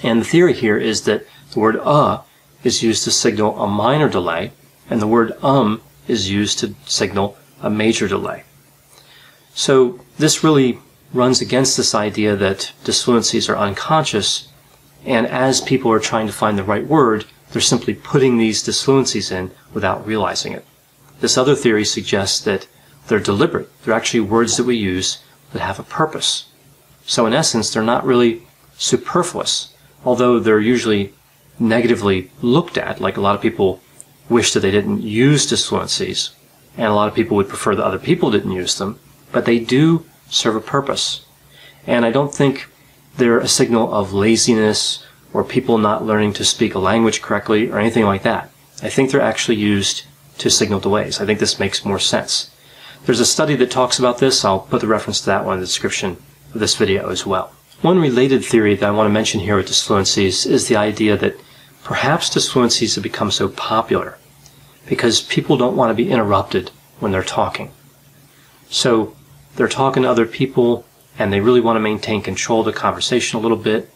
And 0.02 0.20
the 0.20 0.24
theory 0.24 0.52
here 0.52 0.76
is 0.76 1.02
that 1.02 1.24
the 1.52 1.60
word 1.60 1.76
uh 1.82 2.22
is 2.64 2.82
used 2.82 3.04
to 3.04 3.10
signal 3.10 3.58
a 3.62 3.66
minor 3.66 4.08
delay, 4.08 4.52
and 4.88 5.00
the 5.00 5.06
word 5.06 5.32
um 5.42 5.80
is 6.08 6.30
used 6.30 6.58
to 6.58 6.74
signal 6.84 7.36
a 7.62 7.70
major 7.70 8.08
delay. 8.08 8.42
So 9.54 10.00
this 10.18 10.42
really 10.42 10.78
runs 11.12 11.40
against 11.40 11.76
this 11.76 11.94
idea 11.94 12.36
that 12.36 12.72
disfluencies 12.84 13.48
are 13.48 13.56
unconscious, 13.56 14.48
and 15.04 15.26
as 15.26 15.60
people 15.60 15.90
are 15.90 16.00
trying 16.00 16.26
to 16.26 16.32
find 16.32 16.58
the 16.58 16.64
right 16.64 16.86
word, 16.86 17.24
they're 17.50 17.60
simply 17.60 17.94
putting 17.94 18.38
these 18.38 18.62
disfluencies 18.62 19.32
in 19.32 19.50
without 19.74 20.06
realizing 20.06 20.52
it. 20.52 20.64
This 21.20 21.36
other 21.36 21.54
theory 21.54 21.84
suggests 21.84 22.40
that 22.44 22.68
they're 23.08 23.18
deliberate. 23.18 23.68
They're 23.82 23.94
actually 23.94 24.20
words 24.20 24.56
that 24.56 24.66
we 24.66 24.76
use 24.76 25.22
that 25.52 25.60
have 25.60 25.80
a 25.80 25.84
purpose. 25.84 26.46
So 27.06 27.26
in 27.26 27.32
essence, 27.32 27.70
they're 27.70 27.82
not 27.82 28.04
really 28.04 28.42
superfluous, 28.78 29.74
although 30.04 30.38
they're 30.38 30.60
usually 30.60 31.12
negatively 31.58 32.30
looked 32.40 32.78
at, 32.78 33.00
like 33.00 33.16
a 33.16 33.20
lot 33.20 33.34
of 33.34 33.42
people 33.42 33.80
wish 34.28 34.52
that 34.52 34.60
they 34.60 34.70
didn't 34.70 35.02
use 35.02 35.50
disfluencies, 35.50 36.30
and 36.76 36.86
a 36.86 36.94
lot 36.94 37.08
of 37.08 37.14
people 37.14 37.36
would 37.36 37.48
prefer 37.48 37.74
that 37.74 37.84
other 37.84 37.98
people 37.98 38.30
didn't 38.30 38.52
use 38.52 38.78
them, 38.78 38.98
but 39.32 39.44
they 39.44 39.58
do 39.58 40.04
serve 40.30 40.56
a 40.56 40.60
purpose. 40.60 41.24
And 41.86 42.04
I 42.04 42.10
don't 42.10 42.34
think 42.34 42.68
they're 43.16 43.38
a 43.38 43.48
signal 43.48 43.92
of 43.92 44.12
laziness 44.12 45.04
or 45.32 45.44
people 45.44 45.78
not 45.78 46.04
learning 46.04 46.32
to 46.34 46.44
speak 46.44 46.74
a 46.74 46.78
language 46.78 47.20
correctly 47.20 47.70
or 47.70 47.78
anything 47.78 48.04
like 48.04 48.22
that. 48.22 48.50
I 48.82 48.88
think 48.88 49.10
they're 49.10 49.20
actually 49.20 49.56
used 49.56 50.04
to 50.38 50.50
signal 50.50 50.80
delays. 50.80 51.20
I 51.20 51.26
think 51.26 51.38
this 51.38 51.58
makes 51.58 51.84
more 51.84 51.98
sense. 51.98 52.50
There's 53.04 53.20
a 53.20 53.26
study 53.26 53.56
that 53.56 53.70
talks 53.70 53.98
about 53.98 54.18
this. 54.18 54.44
I'll 54.44 54.60
put 54.60 54.80
the 54.80 54.86
reference 54.86 55.20
to 55.20 55.26
that 55.26 55.44
one 55.44 55.54
in 55.54 55.60
the 55.60 55.66
description 55.66 56.16
of 56.54 56.60
this 56.60 56.76
video 56.76 57.10
as 57.10 57.26
well. 57.26 57.52
One 57.82 57.98
related 57.98 58.44
theory 58.44 58.74
that 58.74 58.86
I 58.86 58.90
want 58.90 59.06
to 59.06 59.12
mention 59.12 59.40
here 59.40 59.56
with 59.56 59.68
disfluencies 59.68 60.46
is 60.46 60.68
the 60.68 60.76
idea 60.76 61.16
that 61.16 61.36
perhaps 61.82 62.28
disfluencies 62.28 62.94
have 62.94 63.02
become 63.02 63.30
so 63.30 63.48
popular 63.48 64.18
because 64.86 65.22
people 65.22 65.56
don't 65.56 65.76
want 65.76 65.90
to 65.90 66.02
be 66.02 66.10
interrupted 66.10 66.70
when 66.98 67.12
they're 67.12 67.22
talking. 67.22 67.70
So 68.68 69.16
they're 69.60 69.68
talking 69.68 70.04
to 70.04 70.08
other 70.08 70.24
people 70.24 70.86
and 71.18 71.30
they 71.30 71.40
really 71.42 71.60
want 71.60 71.76
to 71.76 71.80
maintain 71.80 72.22
control 72.22 72.60
of 72.60 72.64
the 72.64 72.72
conversation 72.72 73.38
a 73.38 73.42
little 73.42 73.58
bit. 73.58 73.90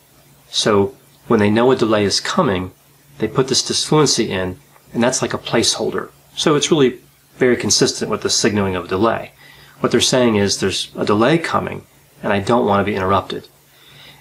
So 0.51 0.95
when 1.27 1.41
they 1.41 1.49
know 1.49 1.71
a 1.71 1.77
delay 1.77 2.05
is 2.05 2.21
coming, 2.21 2.73
they 3.17 3.29
put 3.29 3.49
this 3.49 3.63
disfluency 3.63 4.29
in 4.29 4.59
and 4.93 5.03
that's 5.03 5.23
like 5.23 5.33
a 5.33 5.39
placeholder. 5.39 6.11
So 6.37 6.55
it's 6.55 6.71
really 6.71 7.01
very 7.37 7.57
consistent 7.57 8.11
with 8.11 8.21
the 8.21 8.29
signaling 8.29 8.77
of 8.77 8.89
delay. 8.89 9.33
What 9.81 9.91
they're 9.91 10.03
saying 10.03 10.37
is 10.37 10.61
there's 10.61 10.93
a 10.97 11.07
delay 11.07 11.39
coming 11.39 11.87
and 12.23 12.31
I 12.31 12.41
don't 12.41 12.67
want 12.67 12.81
to 12.81 12.91
be 12.91 12.95
interrupted. 12.95 13.49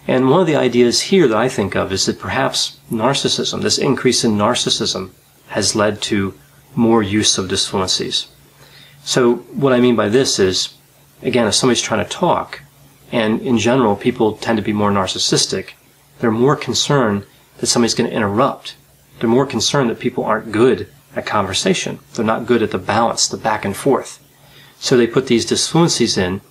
And 0.08 0.29
one 0.29 0.39
of 0.39 0.47
the 0.47 0.56
ideas 0.56 1.01
here 1.01 1.27
that 1.27 1.36
I 1.36 1.49
think 1.49 1.75
of 1.75 1.91
is 1.91 2.06
that 2.06 2.21
perhaps 2.21 2.79
narcissism, 2.89 3.63
this 3.63 3.77
increase 3.77 4.23
in 4.23 4.38
narcissism, 4.38 5.10
has 5.47 5.75
led 5.75 6.01
to 6.03 6.39
more 6.73 7.03
use 7.03 7.38
of 7.38 7.49
disfluencies. 7.49 8.27
So 9.03 9.36
what 9.51 9.73
I 9.73 9.82
mean 9.82 9.97
by 9.97 10.08
this 10.08 10.39
is, 10.39 10.75
again, 11.23 11.47
if 11.47 11.55
somebody's 11.55 11.81
trying 11.81 12.03
to 12.03 12.12
talk, 12.12 12.62
and 13.12 13.41
in 13.41 13.57
general 13.57 13.95
people 13.95 14.33
tend 14.33 14.57
to 14.57 14.63
be 14.63 14.73
more 14.73 14.91
narcissistic, 14.91 15.71
they're 16.19 16.31
more 16.31 16.55
concerned 16.55 17.25
that 17.57 17.67
somebody's 17.67 17.93
going 17.93 18.09
to 18.09 18.15
interrupt. 18.15 18.75
They're 19.19 19.29
more 19.29 19.45
concerned 19.45 19.89
that 19.89 19.99
people 19.99 20.23
aren't 20.23 20.51
good 20.51 20.88
at 21.15 21.25
conversation. 21.25 21.99
They're 22.13 22.25
not 22.25 22.45
good 22.45 22.63
at 22.63 22.71
the 22.71 22.77
balance, 22.77 23.27
the 23.27 23.38
back 23.38 23.65
and 23.65 23.75
forth. 23.75 24.19
So 24.79 24.97
they 24.97 25.07
put 25.07 25.27
these 25.27 25.45
disfluencies 25.45 26.17
in, 26.17 26.41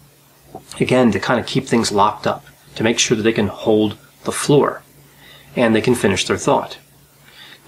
again, 0.81 1.11
to 1.13 1.21
kind 1.21 1.41
of 1.41 1.47
keep 1.47 1.67
things 1.67 1.93
locked 1.93 2.27
up, 2.27 2.47
to 2.77 2.85
make 2.85 2.99
sure 2.99 3.17
that 3.17 3.23
they 3.23 3.33
can 3.33 3.49
hold 3.49 3.99
the 4.25 4.33
floor 4.33 4.83
and 5.57 5.75
they 5.75 5.81
can 5.81 5.95
finish 5.95 6.27
their 6.27 6.39
thought. 6.39 6.79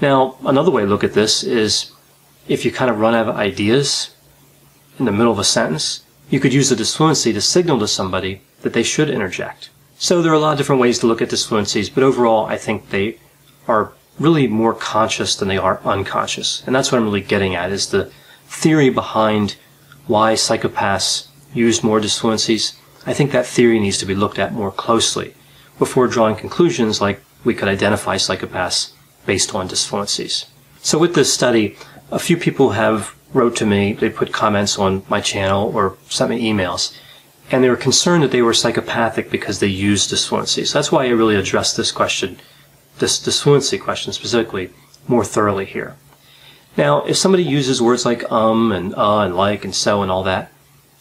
Now, 0.01 0.37
another 0.45 0.71
way 0.71 0.83
to 0.83 0.89
look 0.89 1.05
at 1.05 1.13
this 1.13 1.43
is 1.43 1.93
if 2.49 2.65
you 2.65 2.73
kind 2.73 2.91
of 2.91 2.99
run 2.99 3.15
out 3.15 3.29
of 3.29 3.37
ideas 3.37 4.15
in 4.99 5.05
the 5.05 5.13
middle 5.13 5.33
of 5.33 5.39
a 5.39 5.45
sentence, 5.45 6.04
you 6.35 6.41
could 6.41 6.53
use 6.53 6.69
the 6.69 6.75
disfluency 6.75 7.33
to 7.33 7.41
signal 7.41 7.79
to 7.79 7.87
somebody 7.87 8.41
that 8.63 8.73
they 8.73 8.83
should 8.83 9.09
interject. 9.09 9.71
So 9.99 10.21
there 10.21 10.33
are 10.33 10.35
a 10.35 10.41
lot 10.41 10.51
of 10.51 10.59
different 10.59 10.83
ways 10.83 10.99
to 10.99 11.07
look 11.07 11.23
at 11.23 11.29
disfluencies, 11.29 11.95
but 11.95 12.03
overall, 12.03 12.47
I 12.47 12.57
think 12.57 12.91
they 12.91 13.21
are 13.69 13.93
really 14.19 14.49
more 14.49 14.75
conscious 14.75 15.37
than 15.37 15.47
they 15.47 15.59
are 15.59 15.81
unconscious. 15.85 16.65
And 16.67 16.75
that's 16.75 16.91
what 16.91 16.99
I'm 16.99 17.05
really 17.05 17.21
getting 17.21 17.55
at 17.55 17.71
is 17.71 17.91
the 17.91 18.11
theory 18.49 18.91
behind 18.91 19.55
why 20.09 20.35
psychopaths 20.35 21.29
use 21.55 21.85
more 21.85 22.01
disfluencies. 22.01 22.77
I 23.07 23.15
think 23.15 23.31
that 23.31 23.47
theory 23.47 23.79
needs 23.79 23.99
to 23.99 24.07
be 24.07 24.17
looked 24.17 24.41
at 24.41 24.53
more 24.53 24.73
closely 24.73 25.35
before 25.79 26.09
drawing 26.09 26.35
conclusions 26.35 27.01
like 27.01 27.23
we 27.45 27.55
could 27.55 27.69
identify 27.69 28.17
psychopaths 28.17 28.91
based 29.25 29.55
on 29.55 29.69
disfluencies. 29.69 30.47
So 30.83 30.99
with 30.99 31.15
this 31.15 31.33
study, 31.33 31.77
a 32.11 32.19
few 32.19 32.37
people 32.37 32.71
have 32.71 33.15
wrote 33.35 33.57
to 33.57 33.67
me, 33.67 33.93
they 33.93 34.09
put 34.09 34.33
comments 34.33 34.79
on 34.79 35.03
my 35.09 35.21
channel 35.21 35.71
or 35.77 35.99
sent 36.09 36.31
me 36.31 36.51
emails, 36.51 36.97
and 37.51 37.63
they 37.63 37.69
were 37.69 37.77
concerned 37.77 38.23
that 38.23 38.31
they 38.31 38.41
were 38.41 38.55
psychopathic 38.55 39.31
because 39.31 39.59
they 39.59 39.67
used 39.67 40.09
disfluency. 40.09 40.65
So 40.65 40.79
that's 40.79 40.91
why 40.91 41.05
I 41.05 41.11
really 41.11 41.37
addressed 41.37 41.77
this 41.77 41.93
question 41.93 42.39
this, 42.99 43.19
disfluency 43.19 43.81
question 43.81 44.13
specifically 44.13 44.71
more 45.09 45.25
thoroughly 45.25 45.65
here. 45.65 45.97
Now, 46.77 47.05
if 47.05 47.17
somebody 47.17 47.45
uses 47.45 47.83
words 47.83 48.05
like 48.05 48.31
um 48.33 48.73
and 48.73 48.95
uh 48.95 49.21
and 49.21 49.37
like 49.37 49.65
and 49.65 49.75
so 49.75 50.03
and 50.03 50.11
all 50.11 50.23
that, 50.25 50.51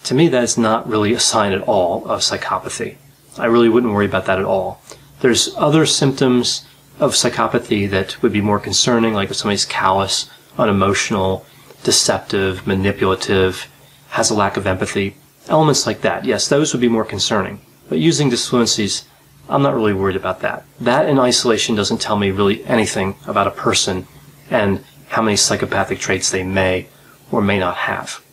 to 0.05 0.13
me 0.13 0.27
that 0.29 0.43
is 0.43 0.57
not 0.57 0.87
really 0.87 1.13
a 1.13 1.19
sign 1.19 1.53
at 1.53 1.61
all 1.61 2.05
of 2.07 2.21
psychopathy. 2.21 2.97
I 3.37 3.45
really 3.45 3.69
wouldn't 3.69 3.93
worry 3.93 4.05
about 4.05 4.25
that 4.25 4.39
at 4.39 4.45
all. 4.45 4.81
There's 5.21 5.55
other 5.55 5.85
symptoms 5.85 6.65
of 6.99 7.13
psychopathy 7.13 7.89
that 7.89 8.21
would 8.21 8.33
be 8.33 8.41
more 8.41 8.59
concerning, 8.59 9.13
like 9.13 9.31
if 9.31 9.37
somebody's 9.37 9.65
callous, 9.65 10.29
unemotional, 10.57 11.45
deceptive, 11.83 12.65
manipulative, 12.65 13.67
has 14.09 14.29
a 14.29 14.35
lack 14.35 14.57
of 14.57 14.67
empathy. 14.67 15.15
Elements 15.47 15.85
like 15.85 16.01
that, 16.01 16.25
yes, 16.25 16.47
those 16.47 16.73
would 16.73 16.81
be 16.81 16.87
more 16.87 17.05
concerning. 17.05 17.61
But 17.89 17.99
using 17.99 18.29
disfluencies, 18.29 19.03
I'm 19.49 19.61
not 19.61 19.75
really 19.75 19.93
worried 19.93 20.15
about 20.15 20.39
that. 20.39 20.65
That 20.79 21.07
in 21.09 21.19
isolation 21.19 21.75
doesn't 21.75 22.01
tell 22.01 22.17
me 22.17 22.31
really 22.31 22.63
anything 22.65 23.15
about 23.27 23.47
a 23.47 23.51
person 23.51 24.07
and 24.49 24.83
how 25.09 25.21
many 25.21 25.35
psychopathic 25.35 25.99
traits 25.99 26.31
they 26.31 26.43
may 26.43 26.87
or 27.31 27.41
may 27.41 27.59
not 27.59 27.75
have. 27.75 28.23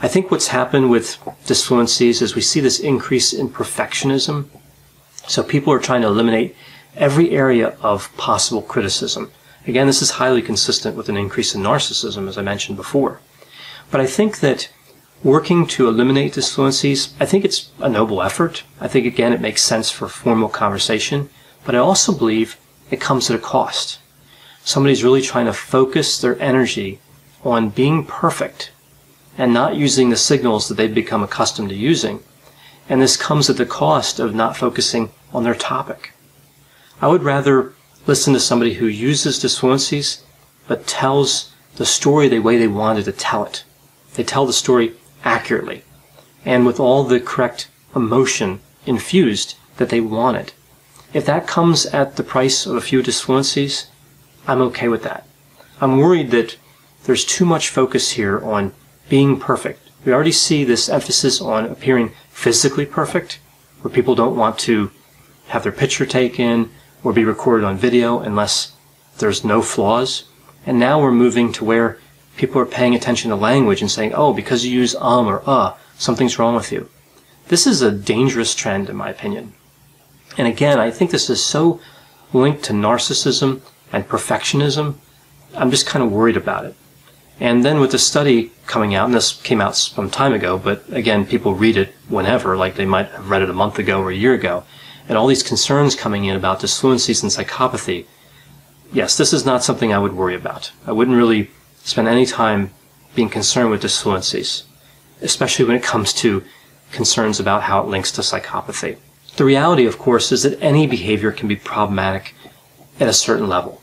I 0.00 0.08
think 0.08 0.30
what's 0.30 0.48
happened 0.48 0.90
with 0.90 1.18
disfluencies 1.44 2.22
is 2.22 2.34
we 2.34 2.40
see 2.40 2.60
this 2.60 2.78
increase 2.78 3.32
in 3.32 3.48
perfectionism. 3.48 4.46
So 5.26 5.42
people 5.42 5.72
are 5.72 5.80
trying 5.80 6.02
to 6.02 6.08
eliminate 6.08 6.56
every 6.96 7.30
area 7.30 7.76
of 7.82 8.16
possible 8.16 8.62
criticism. 8.62 9.30
Again, 9.68 9.86
this 9.86 10.00
is 10.00 10.12
highly 10.12 10.40
consistent 10.40 10.96
with 10.96 11.10
an 11.10 11.18
increase 11.18 11.54
in 11.54 11.60
narcissism, 11.60 12.26
as 12.26 12.38
I 12.38 12.42
mentioned 12.42 12.78
before. 12.78 13.20
But 13.90 14.00
I 14.00 14.06
think 14.06 14.40
that 14.40 14.70
working 15.22 15.66
to 15.66 15.88
eliminate 15.88 16.32
disfluencies, 16.32 17.12
I 17.20 17.26
think 17.26 17.44
it's 17.44 17.70
a 17.78 17.90
noble 17.90 18.22
effort. 18.22 18.64
I 18.80 18.88
think, 18.88 19.04
again, 19.04 19.34
it 19.34 19.42
makes 19.42 19.62
sense 19.62 19.90
for 19.90 20.08
formal 20.08 20.48
conversation. 20.48 21.28
But 21.66 21.74
I 21.74 21.78
also 21.78 22.16
believe 22.16 22.56
it 22.90 22.98
comes 22.98 23.28
at 23.28 23.36
a 23.36 23.42
cost. 23.42 23.98
Somebody's 24.64 25.04
really 25.04 25.20
trying 25.20 25.44
to 25.44 25.52
focus 25.52 26.18
their 26.18 26.40
energy 26.40 26.98
on 27.44 27.68
being 27.68 28.06
perfect 28.06 28.72
and 29.36 29.52
not 29.52 29.76
using 29.76 30.08
the 30.08 30.16
signals 30.16 30.68
that 30.68 30.76
they've 30.76 30.94
become 30.94 31.22
accustomed 31.22 31.68
to 31.68 31.74
using. 31.74 32.20
And 32.88 33.02
this 33.02 33.18
comes 33.18 33.50
at 33.50 33.58
the 33.58 33.66
cost 33.66 34.18
of 34.18 34.34
not 34.34 34.56
focusing 34.56 35.10
on 35.34 35.44
their 35.44 35.54
topic. 35.54 36.14
I 37.02 37.08
would 37.08 37.22
rather 37.22 37.74
listen 38.08 38.32
to 38.32 38.40
somebody 38.40 38.74
who 38.74 38.86
uses 38.86 39.38
disfluencies 39.38 40.22
but 40.66 40.86
tells 40.86 41.52
the 41.76 41.84
story 41.84 42.26
the 42.26 42.38
way 42.38 42.56
they 42.56 42.66
wanted 42.66 43.04
to 43.04 43.12
tell 43.12 43.44
it. 43.44 43.64
They 44.14 44.24
tell 44.24 44.46
the 44.46 44.52
story 44.52 44.94
accurately 45.22 45.84
and 46.44 46.64
with 46.64 46.80
all 46.80 47.04
the 47.04 47.20
correct 47.20 47.68
emotion 47.94 48.60
infused 48.86 49.56
that 49.76 49.90
they 49.90 50.00
wanted. 50.00 50.52
If 51.12 51.26
that 51.26 51.46
comes 51.46 51.84
at 51.86 52.16
the 52.16 52.22
price 52.22 52.64
of 52.64 52.76
a 52.76 52.80
few 52.80 53.02
disfluencies, 53.02 53.86
I'm 54.46 54.62
okay 54.62 54.88
with 54.88 55.02
that. 55.02 55.26
I'm 55.78 55.98
worried 55.98 56.30
that 56.30 56.56
there's 57.04 57.26
too 57.26 57.44
much 57.44 57.68
focus 57.68 58.12
here 58.12 58.42
on 58.42 58.72
being 59.10 59.38
perfect. 59.38 59.80
We 60.04 60.12
already 60.12 60.32
see 60.32 60.64
this 60.64 60.88
emphasis 60.88 61.40
on 61.40 61.66
appearing 61.66 62.12
physically 62.30 62.86
perfect, 62.86 63.38
where 63.82 63.92
people 63.92 64.14
don't 64.14 64.36
want 64.36 64.58
to 64.60 64.90
have 65.48 65.62
their 65.62 65.72
picture 65.72 66.06
taken 66.06 66.70
or 67.02 67.12
be 67.12 67.24
recorded 67.24 67.64
on 67.64 67.76
video 67.76 68.18
unless 68.20 68.72
there's 69.18 69.44
no 69.44 69.62
flaws. 69.62 70.24
And 70.66 70.78
now 70.78 71.00
we're 71.00 71.12
moving 71.12 71.52
to 71.52 71.64
where 71.64 71.98
people 72.36 72.60
are 72.60 72.66
paying 72.66 72.94
attention 72.94 73.30
to 73.30 73.36
language 73.36 73.80
and 73.80 73.90
saying, 73.90 74.12
oh, 74.14 74.32
because 74.32 74.64
you 74.64 74.78
use 74.78 74.94
um 74.96 75.26
or 75.26 75.42
uh, 75.46 75.74
something's 75.96 76.38
wrong 76.38 76.54
with 76.54 76.72
you. 76.72 76.88
This 77.48 77.66
is 77.66 77.82
a 77.82 77.90
dangerous 77.90 78.54
trend, 78.54 78.88
in 78.90 78.96
my 78.96 79.10
opinion. 79.10 79.54
And 80.36 80.46
again, 80.46 80.78
I 80.78 80.90
think 80.90 81.10
this 81.10 81.30
is 81.30 81.44
so 81.44 81.80
linked 82.32 82.62
to 82.64 82.72
narcissism 82.72 83.62
and 83.92 84.08
perfectionism. 84.08 84.96
I'm 85.54 85.70
just 85.70 85.86
kind 85.86 86.04
of 86.04 86.12
worried 86.12 86.36
about 86.36 86.66
it. 86.66 86.74
And 87.40 87.64
then 87.64 87.80
with 87.80 87.92
the 87.92 87.98
study 87.98 88.50
coming 88.66 88.94
out, 88.94 89.06
and 89.06 89.14
this 89.14 89.40
came 89.42 89.60
out 89.60 89.76
some 89.76 90.10
time 90.10 90.32
ago, 90.32 90.58
but 90.58 90.84
again, 90.90 91.24
people 91.24 91.54
read 91.54 91.76
it 91.76 91.94
whenever, 92.08 92.56
like 92.56 92.74
they 92.74 92.84
might 92.84 93.08
have 93.08 93.30
read 93.30 93.42
it 93.42 93.50
a 93.50 93.54
month 93.54 93.78
ago 93.78 94.00
or 94.00 94.10
a 94.10 94.14
year 94.14 94.34
ago, 94.34 94.64
and 95.08 95.16
all 95.16 95.26
these 95.26 95.42
concerns 95.42 95.94
coming 95.94 96.26
in 96.26 96.36
about 96.36 96.60
disfluencies 96.60 97.22
and 97.22 97.32
psychopathy. 97.32 98.04
Yes, 98.92 99.16
this 99.16 99.32
is 99.32 99.44
not 99.44 99.64
something 99.64 99.92
I 99.92 99.98
would 99.98 100.12
worry 100.12 100.34
about. 100.34 100.70
I 100.86 100.92
wouldn't 100.92 101.16
really 101.16 101.50
spend 101.82 102.08
any 102.08 102.26
time 102.26 102.72
being 103.14 103.28
concerned 103.28 103.70
with 103.70 103.82
disfluencies, 103.82 104.64
especially 105.22 105.64
when 105.64 105.76
it 105.76 105.82
comes 105.82 106.12
to 106.14 106.44
concerns 106.92 107.40
about 107.40 107.62
how 107.62 107.80
it 107.80 107.88
links 107.88 108.12
to 108.12 108.20
psychopathy. 108.20 108.98
The 109.36 109.44
reality, 109.44 109.86
of 109.86 109.98
course, 109.98 110.32
is 110.32 110.42
that 110.42 110.60
any 110.62 110.86
behavior 110.86 111.32
can 111.32 111.48
be 111.48 111.56
problematic 111.56 112.34
at 113.00 113.08
a 113.08 113.12
certain 113.12 113.48
level. 113.48 113.80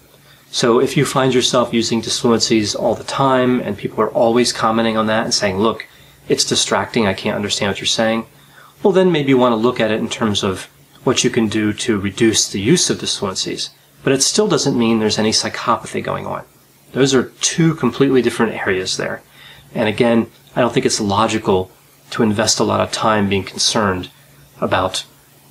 So 0.52 0.80
if 0.80 0.96
you 0.96 1.06
find 1.06 1.34
yourself 1.34 1.74
using 1.74 2.02
disfluencies 2.02 2.80
all 2.80 2.96
the 2.96 3.04
time 3.04 3.60
and 3.60 3.78
people 3.78 4.02
are 4.02 4.10
always 4.12 4.54
commenting 4.54 4.98
on 4.98 5.08
that 5.08 5.26
and 5.26 5.34
saying, 5.34 5.58
look, 5.58 5.88
it's 6.28 6.46
distracting, 6.46 7.08
I 7.08 7.14
can't 7.14 7.36
understand 7.36 7.72
what 7.72 7.80
you're 7.80 7.88
saying, 7.88 8.26
well, 8.82 8.94
then 8.94 9.12
maybe 9.12 9.30
you 9.30 9.38
want 9.38 9.54
to 9.54 9.58
look 9.58 9.80
at 9.80 9.92
it 9.92 10.00
in 10.00 10.10
terms 10.10 10.44
of 10.44 10.70
what 11.06 11.24
you 11.24 11.30
can 11.30 11.48
do 11.48 11.72
to 11.72 12.00
reduce 12.00 12.50
the 12.50 12.60
use 12.60 12.90
of 12.90 12.98
disfluencies. 12.98 13.70
But 14.04 14.12
it 14.12 14.22
still 14.22 14.48
doesn't 14.48 14.78
mean 14.78 15.00
there's 15.00 15.20
any 15.20 15.32
psychopathy 15.32 16.04
going 16.04 16.26
on. 16.26 16.44
Those 16.92 17.14
are 17.14 17.32
two 17.42 17.76
completely 17.76 18.22
different 18.22 18.54
areas 18.54 18.98
there. 18.98 19.22
And 19.74 19.88
again, 19.88 20.28
I 20.56 20.62
don't 20.62 20.74
think 20.74 20.86
it's 20.86 21.00
logical 21.00 21.72
to 22.12 22.24
invest 22.24 22.60
a 22.60 22.64
lot 22.64 22.82
of 22.82 22.92
time 22.92 23.30
being 23.30 23.44
concerned 23.44 24.10
about 24.60 25.06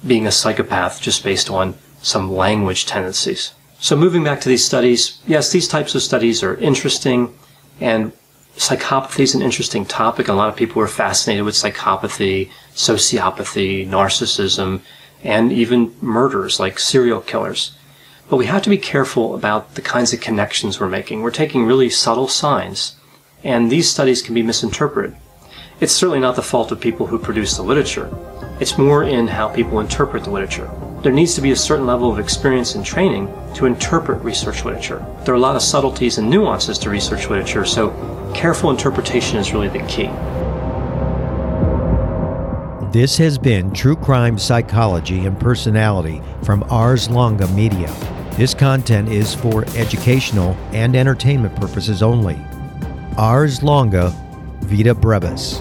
being 0.07 0.27
a 0.27 0.33
psychopath 0.33 1.01
just 1.01 1.25
based 1.25 1.51
on 1.51 1.75
some 2.03 2.31
language 2.31 2.87
tendencies. 2.87 3.53
So 3.79 3.97
moving 3.97 4.25
back 4.25 4.41
to 4.43 4.49
these 4.49 4.65
studies, 4.65 5.19
yes, 5.27 5.53
these 5.53 5.69
types 5.69 5.95
of 5.95 6.03
studies 6.03 6.43
are 6.43 6.57
interesting 6.57 7.35
and 7.81 8.13
psychopathy 8.57 9.21
is 9.21 9.35
an 9.35 9.43
interesting 9.43 9.85
topic. 9.85 10.29
A 10.29 10.33
lot 10.33 10.49
of 10.49 10.57
people 10.57 10.81
are 10.81 10.89
fascinated 10.89 11.45
with 11.45 11.55
psychopathy, 11.55 12.51
sociopathy, 12.75 13.87
narcissism, 13.87 14.81
and 15.25 15.51
even 15.51 15.95
murders 16.01 16.61
like 16.61 16.79
serial 16.79 17.21
killers. 17.21 17.73
But 18.29 18.37
we 18.37 18.47
have 18.47 18.63
to 18.63 18.71
be 18.71 18.79
careful 18.79 19.35
about 19.35 19.75
the 19.75 19.83
kinds 19.83 20.13
of 20.13 20.21
connections 20.21 20.79
we're 20.79 20.89
making. 20.89 21.23
We're 21.23 21.31
taking 21.31 21.65
really 21.65 21.91
subtle 21.91 22.29
signs, 22.29 22.95
and 23.43 23.71
these 23.71 23.91
studies 23.91 24.23
can 24.23 24.35
be 24.35 24.43
misinterpreted. 24.43 25.17
It's 25.81 25.93
certainly 25.93 26.21
not 26.21 26.37
the 26.37 26.43
fault 26.43 26.71
of 26.71 26.81
people 26.81 27.07
who 27.07 27.19
produce 27.19 27.57
the 27.57 27.63
literature. 27.63 28.09
It's 28.61 28.79
more 28.79 29.03
in 29.03 29.27
how 29.27 29.49
people 29.49 29.81
interpret 29.81 30.25
the 30.25 30.31
literature. 30.31 30.71
There 31.03 31.13
needs 31.13 31.35
to 31.35 31.43
be 31.43 31.51
a 31.51 31.57
certain 31.57 31.87
level 31.87 32.11
of 32.11 32.19
experience 32.19 32.77
and 32.77 32.85
training 32.85 33.29
to 33.57 33.67
interpret 33.67 34.23
research 34.23 34.65
literature. 34.65 35.05
There 35.25 35.35
are 35.35 35.37
a 35.37 35.41
lot 35.41 35.57
of 35.57 35.63
subtleties 35.63 36.19
and 36.19 36.31
nuances 36.31 36.79
to 36.79 36.91
research 36.91 37.29
literature, 37.29 37.65
so 37.65 37.91
careful 38.35 38.71
interpretation 38.71 39.39
is 39.39 39.53
really 39.53 39.69
the 39.69 39.85
key. 39.87 40.09
This 42.95 43.19
has 43.19 43.39
been 43.39 43.73
True 43.73 43.97
Crime 43.97 44.39
Psychology 44.39 45.27
and 45.27 45.37
Personality 45.37 46.23
from 46.45 46.63
Ars 46.71 47.11
Longa 47.11 47.49
Media. 47.49 47.93
This 48.37 48.55
content 48.55 49.09
is 49.09 49.35
for 49.35 49.65
educational 49.75 50.57
and 50.73 50.95
entertainment 50.95 51.57
purposes 51.57 52.05
only. 52.05 52.41
Ars 53.19 53.65
Longa 53.65 54.11
Vita 54.61 54.95
Brevis. 54.95 55.61